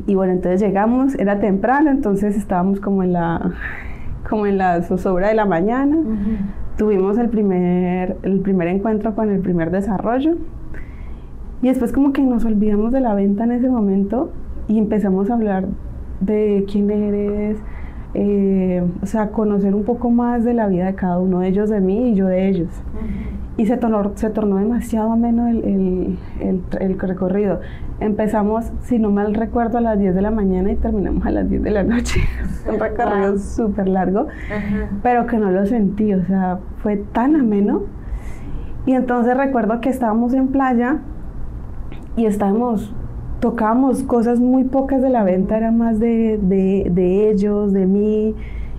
Y 0.07 0.15
bueno, 0.15 0.33
entonces 0.33 0.59
llegamos, 0.59 1.15
era 1.15 1.39
temprano, 1.39 1.89
entonces 1.89 2.35
estábamos 2.35 2.81
como 2.81 3.01
en 3.01 3.13
la, 3.13 3.53
como 4.29 4.45
en 4.45 4.57
la 4.57 4.81
zozobra 4.83 5.29
de 5.29 5.35
la 5.35 5.45
mañana. 5.45 5.97
tuvimos 6.77 7.17
el 7.17 7.29
primer, 7.29 8.17
el 8.23 8.41
primer 8.41 8.67
encuentro 8.67 9.15
con 9.15 9.29
el 9.29 9.39
primer 9.39 9.71
desarrollo 9.71 10.35
y 11.61 11.67
después 11.67 11.91
como 11.91 12.13
que 12.13 12.21
nos 12.21 12.45
olvidamos 12.45 12.91
de 12.91 12.99
la 12.99 13.13
venta 13.13 13.45
en 13.45 13.51
ese 13.53 13.69
momento 13.69 14.31
y 14.67 14.77
empezamos 14.77 15.29
a 15.29 15.35
hablar 15.35 15.65
de 16.19 16.65
quién 16.71 16.91
eres, 16.91 17.57
eh, 18.13 18.83
o 19.01 19.05
sea, 19.05 19.29
conocer 19.29 19.73
un 19.75 19.83
poco 19.83 20.09
más 20.09 20.43
de 20.43 20.53
la 20.53 20.67
vida 20.67 20.85
de 20.85 20.95
cada 20.95 21.19
uno 21.19 21.39
de 21.39 21.47
ellos, 21.47 21.69
de 21.69 21.81
mí 21.81 22.11
y 22.11 22.15
yo 22.15 22.27
de 22.27 22.49
ellos. 22.49 22.69
Y 23.57 23.65
se 23.65 23.77
tornó, 23.77 24.11
se 24.15 24.29
tornó 24.29 24.57
demasiado 24.57 25.11
ameno 25.11 25.47
el, 25.47 26.17
el, 26.39 26.61
el, 26.79 26.99
recorrido. 26.99 27.61
Empezamos, 27.99 28.65
si 28.81 28.99
no 28.99 29.09
mal 29.09 29.33
recuerdo, 29.33 29.77
a 29.77 29.81
las 29.81 29.97
10 29.97 30.15
de 30.15 30.21
la 30.21 30.31
mañana 30.31 30.71
y 30.71 30.75
terminamos 30.75 31.25
a 31.25 31.31
las 31.31 31.49
10 31.49 31.63
de 31.63 31.71
la 31.71 31.83
noche. 31.83 32.21
un 32.69 32.79
recorrido 32.79 33.37
súper 33.37 33.87
largo, 33.87 34.27
pero 35.01 35.25
que 35.27 35.37
no 35.37 35.51
lo 35.51 35.65
sentí, 35.65 36.13
o 36.13 36.23
sea, 36.25 36.59
fue 36.77 36.97
tan 36.97 37.35
ameno. 37.35 37.83
Y 38.85 38.93
entonces 38.93 39.35
recuerdo 39.35 39.79
que 39.81 39.89
estábamos 39.89 40.33
en 40.33 40.49
playa 40.49 40.97
y 42.15 42.25
estábamos 42.25 42.93
tocábamos 43.39 44.03
cosas 44.03 44.39
muy 44.39 44.63
pocas 44.63 45.01
de 45.01 45.09
la 45.09 45.23
venta, 45.23 45.57
era 45.57 45.71
más 45.71 45.99
de, 45.99 46.39
de, 46.41 46.87
de 46.89 47.29
ellos, 47.29 47.73
de 47.73 47.85
mí. 47.85 48.35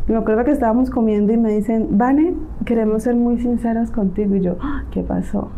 Y 0.08 0.12
me 0.12 0.18
acuerdo 0.18 0.44
que 0.44 0.50
estábamos 0.50 0.90
comiendo 0.90 1.32
y 1.32 1.36
me 1.36 1.52
dicen, 1.52 1.98
Vane, 1.98 2.34
queremos 2.64 3.02
ser 3.04 3.14
muy 3.14 3.38
sinceros 3.38 3.90
contigo. 3.90 4.34
Y 4.36 4.40
yo, 4.40 4.56
ah, 4.60 4.84
¿qué 4.90 5.02
pasó? 5.02 5.50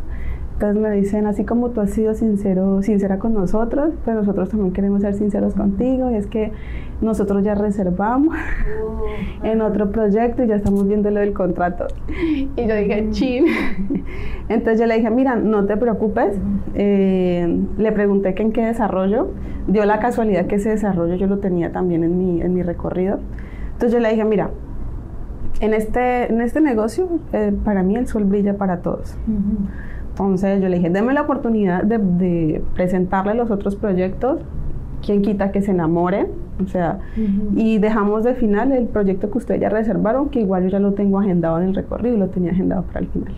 Entonces 0.58 0.82
me 0.82 0.90
dicen, 0.90 1.28
así 1.28 1.44
como 1.44 1.70
tú 1.70 1.80
has 1.80 1.90
sido 1.90 2.14
sincero, 2.14 2.82
sincera 2.82 3.20
con 3.20 3.32
nosotros, 3.32 3.94
pues 4.04 4.16
nosotros 4.16 4.48
también 4.48 4.72
queremos 4.72 5.02
ser 5.02 5.14
sinceros 5.14 5.54
contigo. 5.54 6.10
Y 6.10 6.16
es 6.16 6.26
que 6.26 6.50
nosotros 7.00 7.44
ya 7.44 7.54
reservamos 7.54 8.34
oh, 8.84 9.04
en 9.44 9.60
otro 9.60 9.92
proyecto 9.92 10.42
y 10.42 10.48
ya 10.48 10.56
estamos 10.56 10.88
viendo 10.88 11.12
lo 11.12 11.20
del 11.20 11.32
contrato. 11.32 11.86
Y 12.08 12.66
yo 12.66 12.74
dije, 12.74 13.06
chin. 13.10 13.44
Entonces 14.48 14.80
yo 14.80 14.86
le 14.86 14.96
dije, 14.96 15.10
mira, 15.10 15.36
no 15.36 15.64
te 15.64 15.76
preocupes. 15.76 16.36
Eh, 16.74 17.64
le 17.78 17.92
pregunté 17.92 18.34
que 18.34 18.42
en 18.42 18.50
qué 18.50 18.62
desarrollo. 18.62 19.28
Dio 19.68 19.84
la 19.84 20.00
casualidad 20.00 20.46
que 20.46 20.56
ese 20.56 20.70
desarrollo 20.70 21.14
yo 21.14 21.28
lo 21.28 21.38
tenía 21.38 21.70
también 21.70 22.02
en 22.02 22.18
mi, 22.18 22.42
en 22.42 22.52
mi 22.52 22.64
recorrido. 22.64 23.20
Entonces 23.74 23.92
yo 23.92 24.00
le 24.00 24.10
dije, 24.10 24.24
mira, 24.24 24.50
en 25.60 25.72
este, 25.72 26.32
en 26.32 26.40
este 26.40 26.60
negocio, 26.60 27.08
eh, 27.32 27.52
para 27.64 27.84
mí 27.84 27.94
el 27.94 28.08
sol 28.08 28.24
brilla 28.24 28.56
para 28.56 28.78
todos. 28.78 29.16
Entonces 30.18 30.60
yo 30.60 30.68
le 30.68 30.76
dije, 30.76 30.90
déme 30.90 31.14
la 31.14 31.22
oportunidad 31.22 31.84
de, 31.84 32.62
presentarle 32.74 33.34
los 33.34 33.50
otros 33.50 33.76
proyectos, 33.76 34.40
quien 35.04 35.22
quita 35.22 35.52
que 35.52 35.62
se 35.62 35.70
enamore, 35.70 36.26
o 36.62 36.66
sea, 36.66 36.98
y 37.54 37.78
dejamos 37.78 38.24
de 38.24 38.34
final 38.34 38.72
el 38.72 38.86
proyecto 38.86 39.30
que 39.30 39.38
ustedes 39.38 39.60
ya 39.60 39.68
reservaron, 39.68 40.28
que 40.28 40.40
igual 40.40 40.64
yo 40.64 40.70
ya 40.70 40.80
lo 40.80 40.92
tengo 40.94 41.20
agendado 41.20 41.60
en 41.60 41.68
el 41.68 41.74
recorrido 41.74 42.16
y 42.16 42.18
lo 42.18 42.28
tenía 42.28 42.50
agendado 42.50 42.82
para 42.82 43.00
el 43.00 43.06
final. 43.06 43.32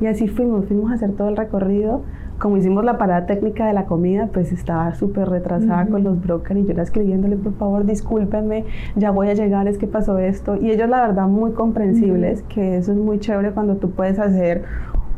Y 0.00 0.06
así 0.06 0.28
fuimos, 0.28 0.64
fuimos 0.66 0.90
a 0.90 0.94
hacer 0.94 1.12
todo 1.12 1.28
el 1.28 1.36
recorrido. 1.36 2.02
Como 2.38 2.56
hicimos 2.56 2.84
la 2.84 2.98
parada 2.98 3.26
técnica 3.26 3.66
de 3.66 3.74
la 3.74 3.84
comida, 3.84 4.28
pues 4.32 4.50
estaba 4.50 4.92
súper 4.94 5.28
retrasada 5.28 5.86
con 5.86 6.02
los 6.02 6.20
brokers 6.20 6.60
y 6.60 6.64
yo 6.64 6.72
era 6.72 6.82
escribiéndole, 6.82 7.36
por 7.36 7.54
favor, 7.54 7.84
discúlpenme, 7.84 8.64
ya 8.96 9.12
voy 9.12 9.28
a 9.28 9.34
llegar, 9.34 9.68
es 9.68 9.78
que 9.78 9.86
pasó 9.86 10.18
esto. 10.18 10.56
Y 10.56 10.70
ellos, 10.70 10.88
la 10.88 11.00
verdad, 11.00 11.28
muy 11.28 11.52
comprensibles, 11.52 12.42
que 12.42 12.78
eso 12.78 12.90
es 12.90 12.98
muy 12.98 13.20
chévere 13.20 13.52
cuando 13.52 13.76
tú 13.76 13.90
puedes 13.90 14.18
hacer 14.18 14.64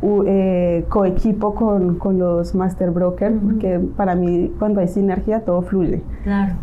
eh, 0.01 0.85
coequipo 0.89 1.55
con, 1.55 1.95
con, 1.95 2.19
los 2.19 2.53
master 2.53 2.91
brokers, 2.91 3.35
porque 3.43 3.79
para 3.95 4.15
mí 4.15 4.51
cuando 4.59 4.79
hay 4.79 4.87
sinergia 4.87 5.41
todo 5.41 5.61
fluye. 5.63 6.01
Claro. 6.23 6.53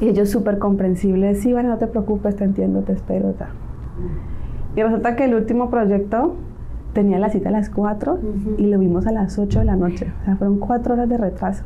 Y 0.00 0.08
ellos 0.08 0.30
súper 0.30 0.58
comprensibles, 0.58 1.40
sí, 1.40 1.52
bueno, 1.52 1.68
no 1.68 1.78
te 1.78 1.86
preocupes, 1.86 2.34
te 2.36 2.44
entiendo, 2.44 2.80
te 2.80 2.92
espero. 2.92 3.34
Y 4.74 4.82
resulta 4.82 5.14
que 5.14 5.24
el 5.24 5.34
último 5.34 5.70
proyecto 5.70 6.34
tenía 6.92 7.18
la 7.18 7.30
cita 7.30 7.50
a 7.50 7.52
las 7.52 7.70
4 7.70 8.18
y 8.58 8.66
lo 8.66 8.78
vimos 8.78 9.06
a 9.06 9.12
las 9.12 9.38
8 9.38 9.60
de 9.60 9.64
la 9.64 9.76
noche. 9.76 10.12
O 10.22 10.24
sea, 10.24 10.36
fueron 10.36 10.58
4 10.58 10.94
horas 10.94 11.08
de 11.08 11.16
retraso. 11.16 11.64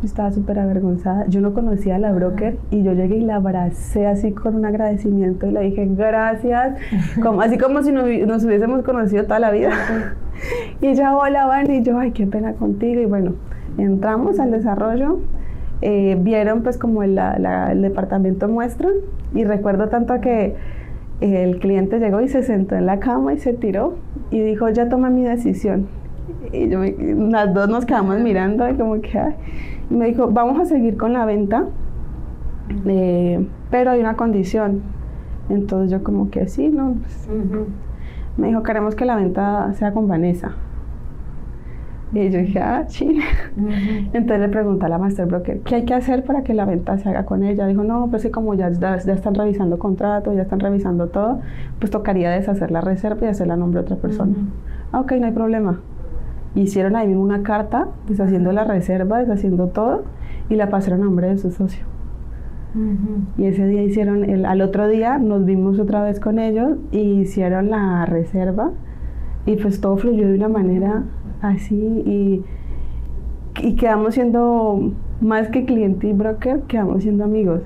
Yo 0.00 0.06
estaba 0.06 0.30
súper 0.32 0.58
avergonzada. 0.58 1.26
Yo 1.28 1.40
no 1.40 1.54
conocía 1.54 1.96
a 1.96 1.98
la 1.98 2.12
broker 2.12 2.58
y 2.70 2.82
yo 2.82 2.92
llegué 2.92 3.16
y 3.16 3.20
la 3.22 3.36
abracé 3.36 4.06
así 4.06 4.32
con 4.32 4.56
un 4.56 4.66
agradecimiento 4.66 5.46
y 5.46 5.52
le 5.52 5.60
dije 5.60 5.86
gracias, 5.86 6.78
como, 7.22 7.40
así 7.40 7.58
como 7.58 7.82
si 7.82 7.92
nos, 7.92 8.06
nos, 8.26 8.44
hubiésemos 8.44 8.82
conocido 8.82 9.24
toda 9.24 9.38
la 9.38 9.50
vida. 9.50 9.70
y 10.80 10.88
ella, 10.88 11.16
hola, 11.16 11.46
Van, 11.46 11.70
y 11.70 11.82
yo, 11.82 11.98
ay, 11.98 12.12
qué 12.12 12.26
pena 12.26 12.52
contigo. 12.52 13.00
Y 13.00 13.06
bueno, 13.06 13.34
entramos 13.78 14.38
al 14.38 14.50
desarrollo. 14.50 15.20
Eh, 15.80 16.18
vieron 16.20 16.62
pues 16.62 16.76
como 16.76 17.04
el, 17.04 17.16
el 17.18 17.82
departamento 17.82 18.48
muestra 18.48 18.88
y 19.32 19.44
recuerdo 19.44 19.88
tanto 19.88 20.20
que 20.20 20.56
el 21.20 21.58
cliente 21.58 21.98
llegó 21.98 22.20
y 22.20 22.28
se 22.28 22.42
sentó 22.42 22.74
en 22.74 22.86
la 22.86 22.98
cama 22.98 23.32
y 23.32 23.38
se 23.38 23.52
tiró 23.52 23.94
y 24.30 24.40
dijo, 24.40 24.68
ya 24.68 24.88
toma 24.88 25.10
mi 25.10 25.24
decisión. 25.24 25.88
Y 26.52 26.68
yo 26.68 26.80
las 26.82 27.54
dos 27.54 27.68
nos 27.68 27.86
quedamos 27.86 28.20
mirando 28.20 28.68
y 28.68 28.74
como 28.74 29.00
que, 29.00 29.20
me 29.90 30.06
dijo, 30.06 30.28
vamos 30.30 30.60
a 30.60 30.64
seguir 30.64 30.96
con 30.96 31.12
la 31.12 31.24
venta, 31.24 31.66
eh, 32.86 33.46
pero 33.70 33.90
hay 33.90 34.00
una 34.00 34.16
condición. 34.16 34.82
Entonces 35.48 35.90
yo 35.90 36.04
como 36.04 36.30
que 36.30 36.46
sí, 36.46 36.68
¿no? 36.68 36.94
Pues, 36.94 37.28
me 38.36 38.48
dijo, 38.48 38.62
queremos 38.62 38.94
que 38.94 39.04
la 39.04 39.16
venta 39.16 39.72
sea 39.74 39.92
con 39.92 40.06
Vanessa. 40.08 40.54
Y 42.12 42.30
yo 42.30 42.38
dije, 42.38 42.58
ah, 42.60 42.84
sí. 42.88 43.18
Entonces 44.12 44.40
le 44.40 44.48
pregunté 44.48 44.86
a 44.86 44.88
la 44.88 44.98
master 44.98 45.26
broker, 45.26 45.60
¿qué 45.60 45.76
hay 45.76 45.84
que 45.84 45.94
hacer 45.94 46.24
para 46.24 46.42
que 46.42 46.54
la 46.54 46.64
venta 46.64 46.96
se 46.98 47.08
haga 47.08 47.26
con 47.26 47.44
ella? 47.44 47.66
Dijo, 47.66 47.84
no, 47.84 48.08
pues 48.08 48.22
que 48.22 48.30
como 48.30 48.54
ya, 48.54 48.70
ya, 48.70 48.94
están 48.94 49.34
revisando 49.34 49.78
contratos, 49.78 50.34
ya 50.34 50.42
están 50.42 50.60
revisando 50.60 51.08
todo, 51.08 51.40
pues 51.78 51.90
tocaría 51.90 52.30
deshacer 52.30 52.70
la 52.70 52.80
reserva 52.80 53.26
y 53.26 53.28
hacerla 53.28 53.54
a 53.54 53.56
nombre 53.58 53.80
de 53.80 53.84
otra 53.84 53.96
persona. 53.96 54.32
Ah, 54.92 55.00
ok, 55.00 55.12
no 55.12 55.26
hay 55.26 55.32
problema. 55.32 55.80
Hicieron 56.54 56.96
ahí 56.96 57.08
mismo 57.08 57.22
una 57.22 57.42
carta, 57.42 57.88
deshaciendo 58.08 58.52
la 58.52 58.64
reserva, 58.64 59.18
deshaciendo 59.18 59.68
todo, 59.68 60.04
y 60.48 60.56
la 60.56 60.70
pasaron 60.70 61.02
a 61.02 61.04
nombre 61.04 61.28
de 61.28 61.36
su 61.36 61.50
socio. 61.50 61.84
Y 63.36 63.44
ese 63.44 63.66
día 63.66 63.82
hicieron, 63.82 64.24
el, 64.24 64.44
al 64.46 64.60
otro 64.60 64.88
día 64.88 65.18
nos 65.18 65.44
vimos 65.44 65.78
otra 65.78 66.02
vez 66.02 66.20
con 66.20 66.38
ellos 66.38 66.76
y 66.90 67.20
hicieron 67.20 67.70
la 67.70 68.04
reserva 68.06 68.72
y 69.46 69.56
pues 69.56 69.80
todo 69.80 69.96
fluyó 69.96 70.28
de 70.28 70.34
una 70.34 70.48
manera 70.48 71.04
así 71.40 71.74
y, 71.76 72.44
y 73.60 73.74
quedamos 73.76 74.14
siendo 74.14 74.92
más 75.20 75.48
que 75.48 75.64
cliente 75.64 76.08
y 76.08 76.12
broker, 76.12 76.62
quedamos 76.62 77.02
siendo 77.02 77.24
amigos. 77.24 77.62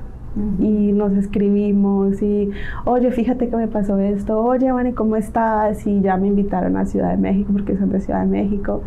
Y 0.58 0.92
nos 0.92 1.12
escribimos 1.12 2.22
y, 2.22 2.50
oye, 2.86 3.10
fíjate 3.10 3.50
que 3.50 3.56
me 3.56 3.68
pasó 3.68 3.98
esto, 3.98 4.42
oye, 4.42 4.72
Vane, 4.72 4.94
¿cómo 4.94 5.16
estás? 5.16 5.86
Y 5.86 6.00
ya 6.00 6.16
me 6.16 6.28
invitaron 6.28 6.78
a 6.78 6.86
Ciudad 6.86 7.10
de 7.10 7.18
México 7.18 7.50
porque 7.52 7.76
son 7.76 7.90
de 7.90 8.00
Ciudad 8.00 8.20
de 8.20 8.28
México. 8.28 8.80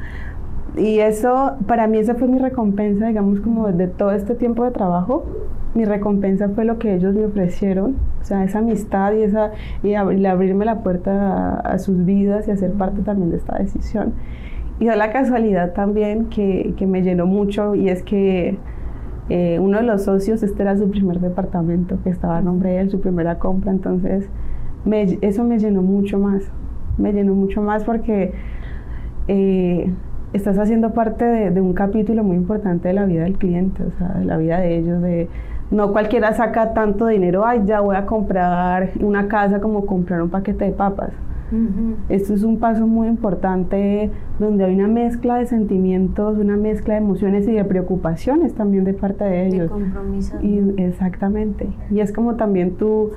Y 0.76 1.00
eso, 1.00 1.54
para 1.68 1.88
mí 1.88 2.00
esa 2.00 2.16
fue 2.16 2.28
mi 2.28 2.40
recompensa, 2.40 3.08
digamos, 3.08 3.40
como 3.42 3.72
de 3.72 3.88
todo 3.88 4.12
este 4.12 4.34
tiempo 4.34 4.64
de 4.64 4.72
trabajo. 4.72 5.24
Mi 5.76 5.86
recompensa 5.86 6.50
fue 6.50 6.66
lo 6.66 6.80
que 6.80 6.96
ellos 6.96 7.14
me 7.14 7.26
ofrecieron, 7.26 7.96
o 8.22 8.26
sea, 8.26 8.44
esa 8.44 8.60
amistad 8.60 9.14
y, 9.14 9.22
esa, 9.22 9.52
y 9.84 9.94
abrirme 9.94 10.66
la 10.66 10.80
puerta 10.82 11.12
a, 11.12 11.60
a 11.60 11.80
sus 11.80 12.06
vidas 12.06 12.48
y 12.48 12.52
hacer 12.52 12.72
parte 12.74 13.02
también 13.04 13.30
de 13.30 13.38
esta 13.38 13.58
decisión. 13.58 14.14
Y 14.80 14.86
da 14.86 14.96
la 14.96 15.12
casualidad 15.12 15.74
también 15.74 16.26
que, 16.26 16.74
que, 16.78 16.86
me 16.86 17.02
llenó 17.02 17.26
mucho 17.26 17.76
y 17.76 17.90
es 17.90 18.04
que 18.04 18.58
eh, 19.30 19.58
uno 19.60 19.78
de 19.78 19.84
los 19.84 20.04
socios, 20.04 20.44
este 20.44 20.64
era 20.64 20.78
su 20.78 20.90
primer 20.90 21.20
departamento, 21.20 21.98
que 22.04 22.10
estaba 22.10 22.38
a 22.38 22.42
nombre 22.42 22.72
de 22.72 22.82
él, 22.82 22.90
su 22.92 23.00
primera 23.00 23.40
compra, 23.40 23.72
entonces 23.72 24.28
me, 24.84 25.18
eso 25.22 25.44
me 25.46 25.60
llenó 25.60 25.82
mucho 25.82 26.20
más, 26.20 26.44
me 26.98 27.14
llenó 27.14 27.34
mucho 27.34 27.62
más 27.62 27.86
porque 27.86 28.34
eh, 29.30 29.92
estás 30.34 30.60
haciendo 30.60 30.94
parte 30.94 31.24
de, 31.24 31.52
de, 31.52 31.62
un 31.62 31.74
capítulo 31.74 32.24
muy 32.24 32.36
importante 32.36 32.90
de 32.90 32.94
la 32.94 33.06
vida 33.06 33.24
del 33.24 33.38
cliente, 33.38 33.82
o 33.82 33.92
sea, 33.98 34.10
de 34.20 34.26
la 34.26 34.38
vida 34.38 34.60
de 34.60 34.78
ellos, 34.78 35.02
de 35.02 35.30
no 35.72 35.92
cualquiera 35.92 36.34
saca 36.34 36.74
tanto 36.74 37.08
dinero, 37.08 37.46
ay, 37.46 37.64
ya 37.66 37.80
voy 37.80 37.96
a 37.96 38.06
comprar 38.06 38.92
una 39.00 39.28
casa 39.28 39.60
como 39.60 39.86
comprar 39.86 40.22
un 40.22 40.30
paquete 40.30 40.66
de 40.66 40.72
papas. 40.72 41.12
Esto 42.10 42.34
es 42.34 42.44
un 42.44 42.60
paso 42.60 42.88
muy 42.88 43.08
importante 43.08 44.10
donde 44.40 44.66
hay 44.66 44.76
una 44.76 44.88
mezcla 44.88 45.36
de 45.38 45.46
sentimientos, 45.46 46.38
una 46.38 46.58
mezcla 46.58 46.96
de 46.96 47.02
emociones 47.02 47.48
y 47.48 47.52
de 47.52 47.64
preocupaciones 47.64 48.54
también 48.54 48.84
de 48.84 48.94
parte 48.94 49.24
de 49.24 49.48
ellos. 49.48 49.64
De 49.64 49.70
compromiso. 49.70 50.38
Y, 50.42 50.82
exactamente. 50.82 51.68
Y 51.92 52.00
es 52.00 52.12
como 52.12 52.36
también 52.36 52.76
tú, 52.78 53.12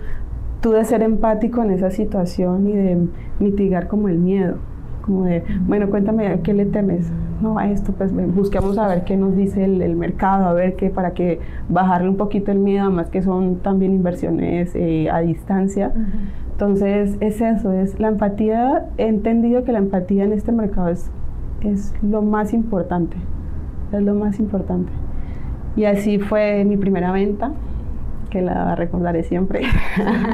tú 0.60 0.72
de 0.72 0.84
ser 0.84 1.02
empático 1.02 1.62
en 1.62 1.70
esa 1.70 1.90
situación 1.90 2.68
y 2.68 2.72
de 2.72 2.98
mitigar 3.40 3.88
como 3.88 4.08
el 4.08 4.18
miedo. 4.18 4.56
Como 5.02 5.24
de, 5.24 5.42
bueno, 5.66 5.88
cuéntame, 5.88 6.28
¿a 6.28 6.42
qué 6.42 6.52
le 6.52 6.66
temes? 6.66 7.10
No, 7.40 7.58
a 7.58 7.70
esto, 7.70 7.92
pues 7.92 8.12
busquemos 8.34 8.76
a 8.78 8.88
ver 8.88 9.04
qué 9.04 9.16
nos 9.16 9.34
dice 9.36 9.64
el, 9.64 9.96
mercado, 9.96 10.46
a 10.46 10.52
ver 10.52 10.76
qué, 10.76 10.90
para 10.90 11.12
que 11.12 11.40
bajarle 11.68 12.10
un 12.10 12.16
poquito 12.16 12.52
el 12.52 12.58
miedo, 12.58 12.84
además 12.84 13.08
que 13.08 13.22
son 13.22 13.60
también 13.60 13.94
inversiones 13.94 14.72
eh, 14.74 15.08
a 15.10 15.20
distancia. 15.20 15.92
Entonces 16.58 17.16
es 17.20 17.40
eso, 17.40 17.72
es 17.72 18.00
la 18.00 18.08
empatía, 18.08 18.86
he 18.96 19.06
entendido 19.06 19.62
que 19.62 19.70
la 19.70 19.78
empatía 19.78 20.24
en 20.24 20.32
este 20.32 20.50
mercado 20.50 20.88
es, 20.88 21.08
es 21.60 21.94
lo 22.02 22.20
más 22.20 22.52
importante, 22.52 23.16
es 23.92 24.02
lo 24.02 24.12
más 24.16 24.40
importante. 24.40 24.90
Y 25.76 25.84
así 25.84 26.18
fue 26.18 26.64
mi 26.64 26.76
primera 26.76 27.12
venta. 27.12 27.52
que 28.30 28.42
la 28.42 28.74
recordaré 28.74 29.22
siempre. 29.22 29.62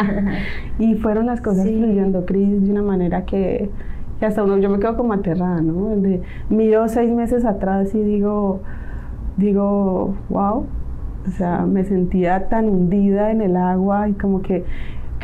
y 0.78 0.94
fueron 0.94 1.26
las 1.26 1.42
cosas 1.42 1.66
fluyendo, 1.66 2.24
Cris, 2.24 2.64
de 2.64 2.70
una 2.70 2.82
manera 2.82 3.26
que, 3.26 3.68
hasta 4.22 4.42
uno, 4.42 4.56
yo 4.56 4.70
me 4.70 4.78
quedo 4.78 4.96
como 4.96 5.12
aterrada, 5.12 5.60
¿no? 5.60 5.94
De, 5.94 6.22
miro 6.48 6.88
seis 6.88 7.12
meses 7.12 7.44
atrás 7.44 7.94
y 7.94 8.02
digo, 8.02 8.60
digo, 9.36 10.14
wow, 10.30 10.64
o 11.26 11.30
sea, 11.32 11.66
me 11.66 11.84
sentía 11.84 12.48
tan 12.48 12.70
hundida 12.70 13.30
en 13.30 13.42
el 13.42 13.56
agua 13.58 14.08
y 14.08 14.14
como 14.14 14.40
que 14.40 14.64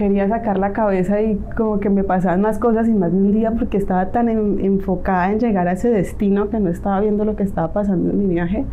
quería 0.01 0.27
sacar 0.29 0.59
la 0.59 0.73
cabeza 0.73 1.21
y 1.21 1.37
como 1.59 1.79
que 1.79 1.91
me 1.91 2.05
pasaban 2.05 2.41
más 2.41 2.59
cosas 2.59 2.89
y 2.89 2.93
más 2.93 3.13
de 3.13 3.19
un 3.19 3.33
día 3.33 3.51
porque 3.51 3.77
estaba 3.77 4.07
tan 4.07 4.31
enfocada 4.31 5.31
en 5.31 5.41
llegar 5.41 5.69
a 5.69 5.73
ese 5.73 5.91
destino 5.91 6.49
que 6.49 6.59
no 6.59 6.71
estaba 6.71 6.99
viendo 7.01 7.27
lo 7.27 7.37
que 7.37 7.43
estaba 7.43 7.75
pasando 7.75 8.09
en 8.09 8.19
mi 8.19 8.25
viaje. 8.25 8.65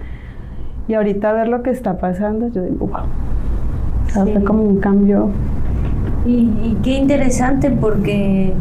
Y 0.87 0.93
ahorita 0.93 1.33
ver 1.33 1.49
lo 1.49 1.63
que 1.63 1.71
está 1.71 1.97
pasando, 1.97 2.47
yo 2.47 2.63
digo, 2.63 2.87
wow. 2.87 3.01
Fue 4.07 4.41
como 4.45 4.63
un 4.63 4.77
cambio. 4.79 5.27
Y, 6.25 6.49
y, 6.63 6.77
qué 6.81 6.91
interesante 6.91 7.71
porque 7.71 8.53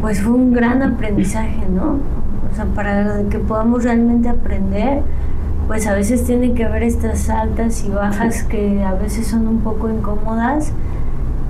pues 0.00 0.20
fue 0.20 0.32
un 0.32 0.52
gran 0.52 0.82
aprendizaje, 0.82 1.68
¿no? 1.72 1.98
O 2.50 2.56
sea, 2.56 2.64
para 2.64 3.22
que 3.30 3.38
podamos 3.38 3.84
realmente 3.84 4.28
aprender, 4.28 5.02
pues 5.68 5.86
a 5.86 5.94
veces 5.94 6.24
tiene 6.24 6.52
que 6.52 6.64
haber 6.64 6.82
estas 6.82 7.30
altas 7.30 7.84
y 7.84 7.90
bajas 7.90 8.42
que 8.42 8.82
a 8.82 8.94
veces 8.94 9.28
son 9.28 9.46
un 9.46 9.60
poco 9.60 9.88
incómodas, 9.88 10.72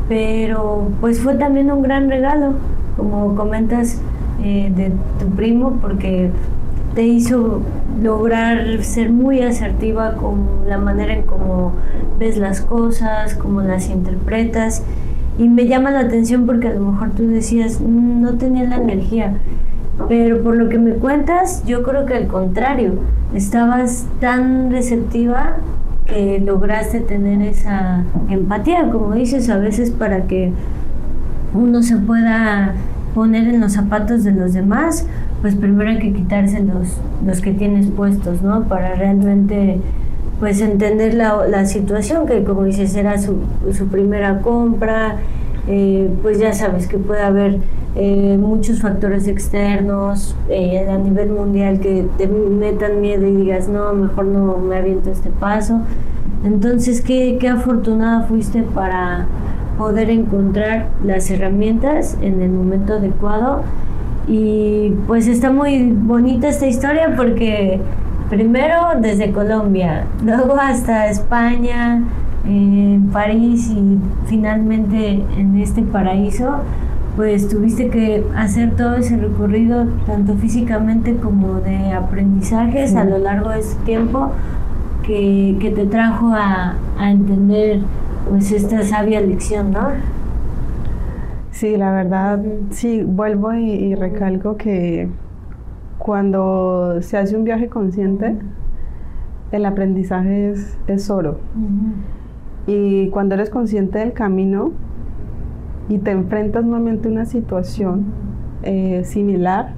pero 0.08 0.88
pues 1.00 1.20
fue 1.20 1.34
también 1.34 1.70
un 1.70 1.82
gran 1.82 2.08
regalo, 2.08 2.54
como 2.96 3.34
comentas 3.34 4.00
eh, 4.42 4.72
de 4.74 4.92
tu 5.18 5.28
primo, 5.34 5.78
porque 5.80 6.30
te 6.94 7.02
hizo 7.02 7.60
lograr 8.02 8.82
ser 8.82 9.10
muy 9.10 9.42
asertiva 9.42 10.14
con 10.16 10.66
la 10.66 10.78
manera 10.78 11.12
en 11.12 11.22
cómo 11.22 11.72
ves 12.18 12.38
las 12.38 12.60
cosas, 12.60 13.34
cómo 13.34 13.60
las 13.60 13.90
interpretas. 13.90 14.82
Y 15.38 15.48
me 15.48 15.66
llama 15.66 15.90
la 15.90 16.00
atención 16.00 16.46
porque 16.46 16.68
a 16.68 16.72
lo 16.72 16.80
mejor 16.80 17.10
tú 17.10 17.26
decías, 17.26 17.80
mm, 17.80 18.22
no 18.22 18.34
tenía 18.38 18.64
la 18.64 18.76
energía. 18.76 19.34
Pero 20.08 20.42
por 20.42 20.56
lo 20.56 20.68
que 20.68 20.78
me 20.78 20.92
cuentas, 20.92 21.64
yo 21.66 21.82
creo 21.82 22.06
que 22.06 22.14
al 22.14 22.26
contrario, 22.28 22.94
estabas 23.34 24.06
tan 24.20 24.70
receptiva 24.70 25.56
que 26.06 26.40
lograste 26.40 27.00
tener 27.00 27.42
esa 27.42 28.04
empatía, 28.28 28.90
como 28.90 29.14
dices, 29.14 29.48
a 29.50 29.58
veces 29.58 29.90
para 29.90 30.22
que 30.22 30.52
uno 31.52 31.82
se 31.82 31.96
pueda 31.96 32.74
poner 33.14 33.48
en 33.48 33.60
los 33.60 33.72
zapatos 33.72 34.24
de 34.24 34.32
los 34.32 34.52
demás, 34.52 35.06
pues 35.40 35.54
primero 35.54 35.90
hay 35.90 35.98
que 35.98 36.12
quitarse 36.12 36.60
los, 36.60 36.98
los 37.24 37.40
que 37.40 37.52
tienes 37.52 37.86
puestos, 37.88 38.42
¿no? 38.42 38.64
Para 38.64 38.94
realmente 38.94 39.80
pues 40.38 40.60
entender 40.60 41.14
la, 41.14 41.46
la 41.46 41.64
situación, 41.66 42.26
que 42.26 42.44
como 42.44 42.64
dices 42.64 42.94
era 42.94 43.18
su, 43.18 43.38
su 43.72 43.88
primera 43.88 44.40
compra, 44.40 45.16
eh, 45.66 46.10
pues 46.22 46.38
ya 46.38 46.52
sabes 46.52 46.86
que 46.86 46.98
puede 46.98 47.22
haber 47.22 47.58
eh, 47.96 48.36
muchos 48.38 48.80
factores 48.80 49.26
externos 49.26 50.36
eh, 50.50 50.86
a 50.88 50.98
nivel 50.98 51.30
mundial 51.30 51.80
que 51.80 52.06
te 52.18 52.28
metan 52.28 53.00
miedo 53.00 53.26
y 53.26 53.34
digas, 53.34 53.68
no, 53.68 53.92
mejor 53.94 54.26
no 54.26 54.58
me 54.58 54.76
aviento 54.76 55.10
este 55.10 55.30
paso. 55.30 55.80
Entonces, 56.44 57.00
qué, 57.00 57.38
qué 57.40 57.48
afortunada 57.48 58.22
fuiste 58.26 58.62
para 58.62 59.26
poder 59.78 60.10
encontrar 60.10 60.88
las 61.02 61.30
herramientas 61.30 62.18
en 62.20 62.42
el 62.42 62.50
momento 62.50 62.94
adecuado. 62.94 63.62
Y 64.28 64.92
pues 65.06 65.26
está 65.26 65.50
muy 65.50 65.90
bonita 65.92 66.48
esta 66.48 66.66
historia 66.66 67.14
porque 67.16 67.80
primero 68.28 68.88
desde 69.00 69.32
Colombia, 69.32 70.04
luego 70.22 70.56
hasta 70.60 71.08
España, 71.08 72.02
en 72.44 73.08
París 73.12 73.70
y 73.70 73.98
finalmente 74.26 75.22
en 75.36 75.56
este 75.60 75.82
paraíso, 75.82 76.60
pues 77.16 77.48
tuviste 77.48 77.88
que 77.88 78.24
hacer 78.36 78.76
todo 78.76 78.96
ese 78.96 79.16
recorrido, 79.16 79.86
tanto 80.06 80.34
físicamente 80.34 81.16
como 81.16 81.60
de 81.60 81.92
aprendizajes 81.92 82.94
a 82.94 83.04
lo 83.04 83.16
largo 83.16 83.50
de 83.50 83.60
ese 83.60 83.76
tiempo, 83.86 84.32
que, 85.02 85.56
que 85.58 85.70
te 85.70 85.86
trajo 85.86 86.28
a, 86.34 86.76
a, 86.98 87.10
entender 87.10 87.80
pues 88.28 88.52
esta 88.52 88.82
sabia 88.82 89.20
lección, 89.22 89.70
¿no? 89.70 89.88
Sí, 91.52 91.76
la 91.78 91.90
verdad, 91.90 92.42
sí, 92.70 93.02
vuelvo 93.02 93.54
y, 93.54 93.94
recalco 93.94 94.58
que 94.58 95.08
cuando 95.96 97.00
se 97.00 97.16
hace 97.16 97.34
un 97.34 97.44
viaje 97.44 97.68
consciente, 97.68 98.36
el 99.52 99.64
aprendizaje 99.64 100.50
es, 100.50 100.76
es 100.86 101.08
oro. 101.08 101.38
Y 102.66 103.08
cuando 103.08 103.36
eres 103.36 103.48
consciente 103.48 104.00
del 104.00 104.12
camino 104.12 104.72
y 105.88 105.98
te 105.98 106.10
enfrentas 106.10 106.64
nuevamente 106.64 107.08
a 107.08 107.12
una 107.12 107.24
situación 107.24 108.06
eh, 108.62 109.02
similar, 109.04 109.74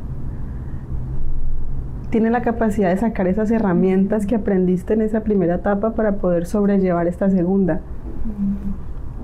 tienes 2.10 2.32
la 2.32 2.42
capacidad 2.42 2.90
de 2.90 2.96
sacar 2.96 3.26
esas 3.26 3.50
herramientas 3.50 4.26
que 4.26 4.34
aprendiste 4.34 4.94
en 4.94 5.02
esa 5.02 5.20
primera 5.20 5.56
etapa 5.56 5.94
para 5.94 6.16
poder 6.16 6.46
sobrellevar 6.46 7.06
esta 7.06 7.28
segunda. 7.28 7.80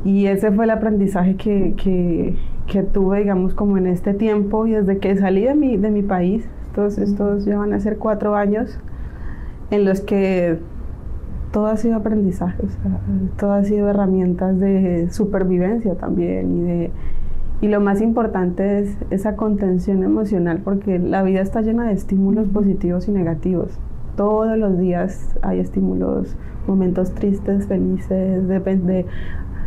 Y 0.04 0.26
ese 0.26 0.52
fue 0.52 0.64
el 0.64 0.70
aprendizaje 0.70 1.36
que, 1.36 1.74
que, 1.82 2.36
que, 2.66 2.82
tuve, 2.82 3.20
digamos, 3.20 3.54
como 3.54 3.78
en 3.78 3.86
este 3.86 4.12
tiempo 4.12 4.66
y 4.66 4.72
desde 4.72 4.98
que 4.98 5.16
salí 5.16 5.44
de 5.44 5.54
mi, 5.54 5.78
de 5.78 5.90
mi 5.90 6.02
país, 6.02 6.46
estos, 6.66 6.98
estos 6.98 7.44
ya 7.46 7.56
van 7.56 7.72
a 7.72 7.80
ser 7.80 7.96
cuatro 7.96 8.36
años 8.36 8.78
en 9.70 9.86
los 9.86 10.02
que 10.02 10.58
todo 11.54 11.68
ha 11.68 11.76
sido 11.76 11.94
aprendizaje, 11.94 12.64
todo 13.38 13.52
ha 13.52 13.62
sido 13.62 13.88
herramientas 13.88 14.58
de 14.58 15.08
supervivencia 15.12 15.94
también 15.94 16.58
y 16.58 16.62
de 16.62 16.90
y 17.60 17.68
lo 17.68 17.80
más 17.80 18.00
importante 18.00 18.80
es 18.80 18.96
esa 19.10 19.36
contención 19.36 20.02
emocional 20.02 20.62
porque 20.64 20.98
la 20.98 21.22
vida 21.22 21.40
está 21.40 21.62
llena 21.62 21.86
de 21.86 21.92
estímulos 21.92 22.48
positivos 22.48 23.06
y 23.06 23.12
negativos. 23.12 23.78
Todos 24.16 24.58
los 24.58 24.76
días 24.78 25.38
hay 25.42 25.60
estímulos, 25.60 26.36
momentos 26.66 27.12
tristes, 27.14 27.68
felices, 27.68 28.48
de, 28.48 29.06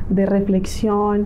de, 0.09 0.25
reflexión 0.25 1.25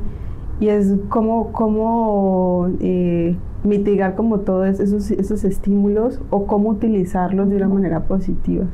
y 0.60 0.67
es 0.67 0.95
como, 1.10 1.52
como 1.52 2.69
eh, 2.80 3.36
mitigar 3.63 4.15
como 4.15 4.41
todos 4.41 4.80
esos, 4.80 5.10
esos 5.10 5.43
estímulos 5.43 6.21
o 6.30 6.45
cómo 6.45 6.69
utilizarlos 6.69 7.50
de 7.50 7.56
una 7.56 7.67
manera 7.67 8.02
positiva 8.02 8.67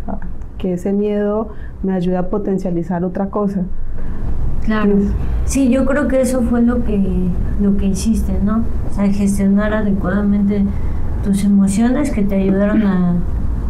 que 0.58 0.74
ese 0.74 0.93
miedo 0.93 1.50
me 1.84 1.93
ayuda 1.93 2.20
a 2.20 2.28
potencializar 2.28 3.04
otra 3.04 3.28
cosa. 3.28 3.62
Claro. 4.63 4.96
Sí, 5.46 5.70
yo 5.70 5.86
creo 5.86 6.08
que 6.08 6.22
eso 6.22 6.41
fue 6.41 6.62
lo 6.62 6.84
que, 6.84 7.02
lo 7.62 7.78
que 7.78 7.88
hiciste, 7.88 8.34
¿no? 8.43 8.63
O 8.91 8.93
sea, 8.93 9.08
gestionar 9.12 9.74
adecuadamente 9.74 10.65
tus 11.24 11.43
emociones 11.46 12.12
que 12.12 12.22
te 12.22 12.36
ayudaron 12.36 12.84
a, 12.84 13.15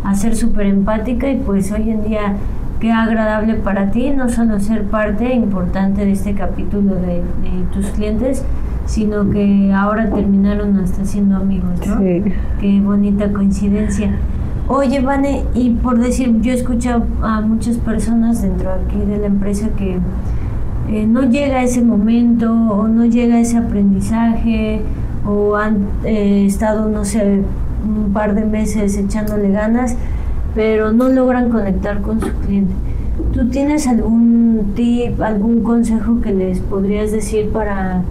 a 0.04 0.16
ser 0.16 0.36
súper 0.36 0.66
empática 0.66 1.30
y 1.30 1.38
pues 1.38 1.72
hoy 1.72 1.92
en 1.92 2.04
día 2.04 2.36
qué 2.80 2.92
agradable 2.92 3.56
para 3.56 3.92
ti 3.92 4.12
no 4.12 4.30
solo 4.30 4.60
ser 4.60 4.84
parte 4.84 5.34
importante 5.34 6.06
de 6.06 6.12
este 6.12 6.34
capítulo 6.34 6.96
de, 6.96 7.18
de 7.18 7.66
tus 7.74 7.88
clientes, 7.88 8.44
sino 8.86 9.30
que 9.30 9.74
ahora 9.74 10.10
terminaron 10.10 10.78
hasta 10.80 11.06
siendo 11.06 11.36
amigos, 11.36 11.86
¿no? 11.86 12.00
Sí. 12.00 12.24
Qué 12.60 12.82
bonita 12.82 13.32
coincidencia. 13.32 14.16
Oye, 14.70 15.00
Vane, 15.00 15.46
y 15.54 15.70
por 15.70 15.98
decir, 15.98 16.42
yo 16.42 16.52
he 16.52 16.56
escuchado 16.56 17.06
a 17.22 17.40
muchas 17.40 17.78
personas 17.78 18.42
dentro 18.42 18.70
aquí 18.70 19.00
de 19.00 19.18
la 19.18 19.28
empresa 19.28 19.70
que 19.78 19.98
eh, 20.90 21.08
no 21.08 21.24
llega 21.24 21.64
ese 21.64 21.82
momento 21.82 22.52
o 22.52 22.90
no 22.90 23.06
llega 23.06 23.40
ese 23.40 23.56
aprendizaje 23.58 24.82
o 25.26 25.56
han 25.56 25.88
eh, 26.04 26.46
estado, 26.46 26.90
no 26.90 27.06
sé, 27.06 27.44
un 27.86 28.12
par 28.12 28.36
de 28.36 28.44
meses 28.44 28.98
echándole 28.98 29.52
ganas, 29.52 29.96
pero 30.54 30.92
no 30.92 31.08
logran 31.08 31.50
conectar 31.50 32.02
con 32.02 32.20
su 32.20 32.30
cliente. 32.46 32.74
¿Tú 33.32 33.48
tienes 33.48 33.88
algún 33.88 34.74
tip, 34.76 35.22
algún 35.22 35.64
consejo 35.64 36.20
que 36.20 36.34
les 36.34 36.60
podrías 36.60 37.14
decir 37.14 37.52
para 37.52 38.02